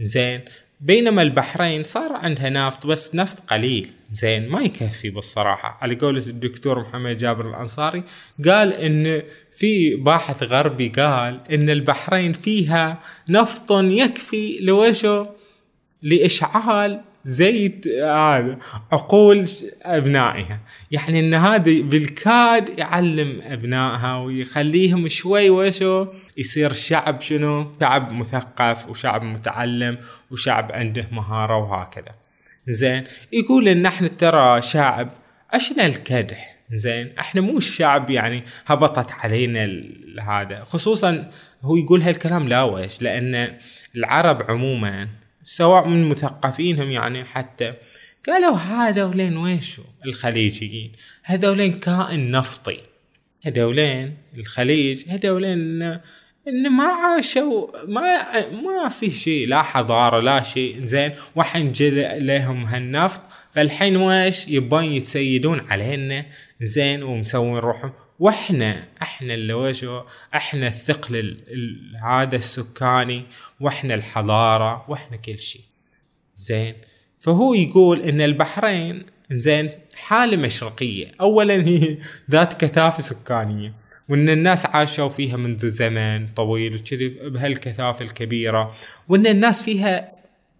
زين. 0.00 0.40
بينما 0.80 1.22
البحرين 1.22 1.84
صار 1.84 2.12
عندها 2.12 2.50
نفط 2.50 2.86
بس 2.86 3.14
نفط 3.14 3.40
قليل. 3.40 3.90
زين. 4.12 4.48
ما 4.48 4.62
يكفي 4.62 5.10
بالصراحة. 5.10 5.78
على 5.80 5.94
قولة 5.94 6.26
الدكتور 6.26 6.80
محمد 6.80 7.18
جابر 7.18 7.50
الأنصاري 7.50 8.02
قال 8.44 8.72
إن 8.72 9.22
في 9.52 9.94
باحث 9.94 10.42
غربي 10.42 10.88
قال 10.88 11.40
إن 11.50 11.70
البحرين 11.70 12.32
فيها 12.32 13.02
نفط 13.28 13.72
يكفي 13.72 14.58
لوشو 14.60 15.26
لإشعال 16.02 17.00
زيت 17.26 17.88
هذا 17.88 18.58
عقول 18.92 19.48
أبنائها. 19.82 20.60
يعني 20.90 21.20
إن 21.20 21.34
هذا 21.34 21.82
بالكاد 21.82 22.78
يعلم 22.78 23.40
أبنائها 23.42 24.16
ويخليهم 24.16 25.08
شوي 25.08 25.50
وشو 25.50 26.06
يصير 26.36 26.72
شعب 26.72 27.20
شنو؟ 27.20 27.72
شعب 27.80 28.12
مثقف 28.12 28.90
وشعب 28.90 29.24
متعلم 29.24 29.98
وشعب 30.30 30.72
عنده 30.72 31.08
مهارة 31.12 31.56
وهكذا. 31.56 32.14
زين 32.68 33.04
يقول 33.32 33.68
إن 33.68 33.86
إحنا 33.86 34.08
ترى 34.08 34.62
شعب 34.62 35.08
اشنا 35.50 35.86
الكدح؟ 35.86 36.56
زين 36.72 37.12
إحنا 37.18 37.40
مو 37.40 37.60
شعب 37.60 38.10
يعني 38.10 38.42
هبطت 38.66 39.12
علينا 39.12 39.82
هذا. 40.22 40.64
خصوصا 40.64 41.30
هو 41.62 41.76
يقول 41.76 42.02
هالكلام 42.02 42.48
لا 42.48 42.62
ويش 42.62 43.02
لأن 43.02 43.56
العرب 43.96 44.50
عموما 44.50 45.08
سواء 45.46 45.88
من 45.88 46.08
مثقفينهم 46.08 46.90
يعني 46.90 47.24
حتى 47.24 47.74
قالوا 48.26 48.56
هذولين 48.56 49.36
ويشو 49.36 49.82
الخليجيين. 50.06 50.92
هذولين 51.24 51.78
كائن 51.78 52.30
نفطي. 52.30 52.78
هذولين 53.46 54.16
الخليج 54.36 55.04
هذولين 55.08 55.82
إن 56.48 56.70
ما 56.70 56.84
عاشوا 56.84 57.86
ما 57.88 58.40
ما 58.50 58.88
في 58.88 59.10
شيء 59.10 59.48
لا 59.48 59.62
حضارة 59.62 60.20
لا 60.20 60.42
شيء. 60.42 60.84
زين 60.84 61.12
وحين 61.36 61.72
جل 61.72 62.26
لهم 62.26 62.64
هالنفط 62.64 63.20
فالحين 63.52 63.96
ويش؟ 63.96 64.48
يبون 64.48 64.84
يتسيدون 64.84 65.60
علينا. 65.70 66.26
زين 66.60 67.02
ومسوين 67.02 67.56
روحهم. 67.56 67.92
وإحنا 68.18 68.84
إحنا 69.02 69.34
اللي 69.34 69.52
وشو 69.52 70.02
إحنا 70.34 70.66
الثقل 70.66 71.36
هذا 72.04 72.36
السكاني 72.36 73.22
وإحنا 73.60 73.94
الحضارة 73.94 74.84
وإحنا 74.88 75.16
كل 75.16 75.38
شيء. 75.38 75.62
زين؟ 76.34 76.74
فهو 77.18 77.54
يقول 77.54 78.00
إن 78.00 78.20
البحرين 78.20 79.06
زين 79.30 79.70
حالة 79.94 80.36
مشرقية. 80.36 81.12
اولا 81.20 81.54
هي 81.68 81.98
ذات 82.30 82.60
كثافة 82.60 83.02
سكانية 83.02 83.72
وإن 84.08 84.28
الناس 84.28 84.66
عاشوا 84.66 85.08
فيها 85.08 85.36
منذ 85.36 85.68
زمن 85.68 86.28
طويل 86.28 86.74
وكذي 86.74 87.08
بهالكثافة 87.08 88.04
الكبيرة 88.04 88.76
وإن 89.08 89.26
الناس 89.26 89.62
فيها 89.62 90.12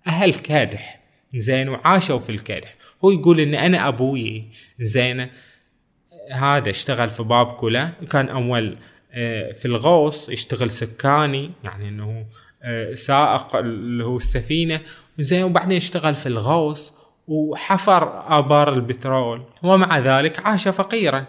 أهل 0.07 0.35
كادح 0.35 1.01
زين 1.35 1.69
وعاشوا 1.69 2.19
في 2.19 2.31
الكادح. 2.31 2.75
هو 3.05 3.11
يقول 3.11 3.41
إن 3.41 3.55
أنا 3.55 3.89
أبوي 3.89 4.45
زين 4.81 5.29
هذا 6.33 6.71
اشتغل 6.71 7.09
في 7.09 7.23
باب 7.23 7.47
كولا 7.47 7.91
كان 8.11 8.29
أول 8.29 8.77
آه، 9.13 9.53
في 9.53 9.65
الغوص 9.65 10.29
يشتغل 10.29 10.71
سكاني 10.71 11.51
يعني 11.65 11.89
إنه 11.89 12.27
آه، 12.63 12.95
سائق 12.95 13.57
اللي 13.57 14.05
هو 14.05 14.17
السفينة. 14.17 14.81
زين 15.19 15.43
وبعدين 15.43 15.77
اشتغل 15.77 16.15
في 16.15 16.27
الغوص 16.27 16.95
وحفر 17.29 18.39
آبار 18.39 18.73
البترول. 18.73 19.43
ومع 19.63 19.99
ذلك 19.99 20.47
عاش 20.47 20.69
فقيرا. 20.69 21.27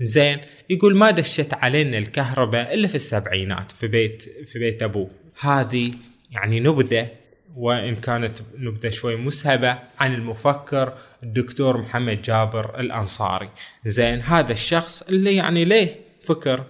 زين 0.00 0.40
يقول 0.70 0.96
ما 0.96 1.10
دشت 1.10 1.54
علينا 1.54 1.98
الكهرباء 1.98 2.74
إلا 2.74 2.88
في 2.88 2.94
السبعينات 2.94 3.72
في 3.72 3.86
بيت 3.86 4.22
في 4.22 4.58
بيت 4.58 4.82
أبوه. 4.82 5.10
هذه 5.40 5.92
يعني 6.30 6.60
نبذة 6.60 7.08
وإن 7.56 7.96
كانت 7.96 8.32
نبذة 8.58 8.90
شوي 8.90 9.16
مسهبة 9.16 9.78
عن 9.98 10.14
المفكر 10.14 10.92
الدكتور 11.22 11.80
محمد 11.80 12.22
جابر 12.22 12.80
الأنصاري. 12.80 13.50
زين 13.86 14.20
هذا 14.20 14.52
الشخص 14.52 15.02
اللي 15.02 15.36
يعني 15.36 15.64
ليه 15.64 15.94
فكر؟ 16.22 16.64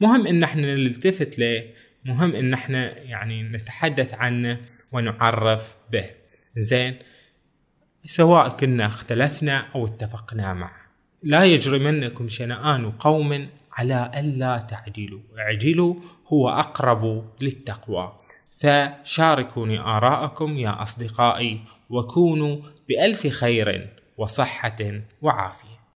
مهم 0.00 0.26
إن 0.26 0.42
إحنا 0.42 0.74
نلتفت 0.74 1.38
ليه؟ 1.38 1.74
مهم 2.04 2.36
إن 2.36 2.52
إحنا 2.52 2.98
يعني 2.98 3.42
نتحدث 3.42 4.14
عنه 4.14 4.60
ونعرف 4.92 5.76
به. 5.92 6.10
زين 6.56 6.96
سواء 8.06 8.48
كنا 8.48 8.86
اختلفنا 8.86 9.66
أو 9.74 9.86
اتفقنا 9.86 10.54
معه. 10.54 10.84
لا 11.22 11.44
يجرمنكم 11.44 12.28
شنآن 12.28 12.90
قوم 12.90 13.48
على 13.72 14.10
ألا 14.16 14.58
تعدلوا. 14.58 15.20
اعدلوا 15.38 15.94
هو 16.26 16.48
أقرب 16.48 17.30
للتقوى. 17.40 18.12
فشاركوني 18.58 19.80
آراءكم 19.80 20.58
يا 20.58 20.82
أصدقائي 20.82 21.60
وكونوا 21.94 22.56
بألف 22.88 23.26
خير 23.26 23.88
وصحة 24.18 25.00
وعافية. 25.22 25.73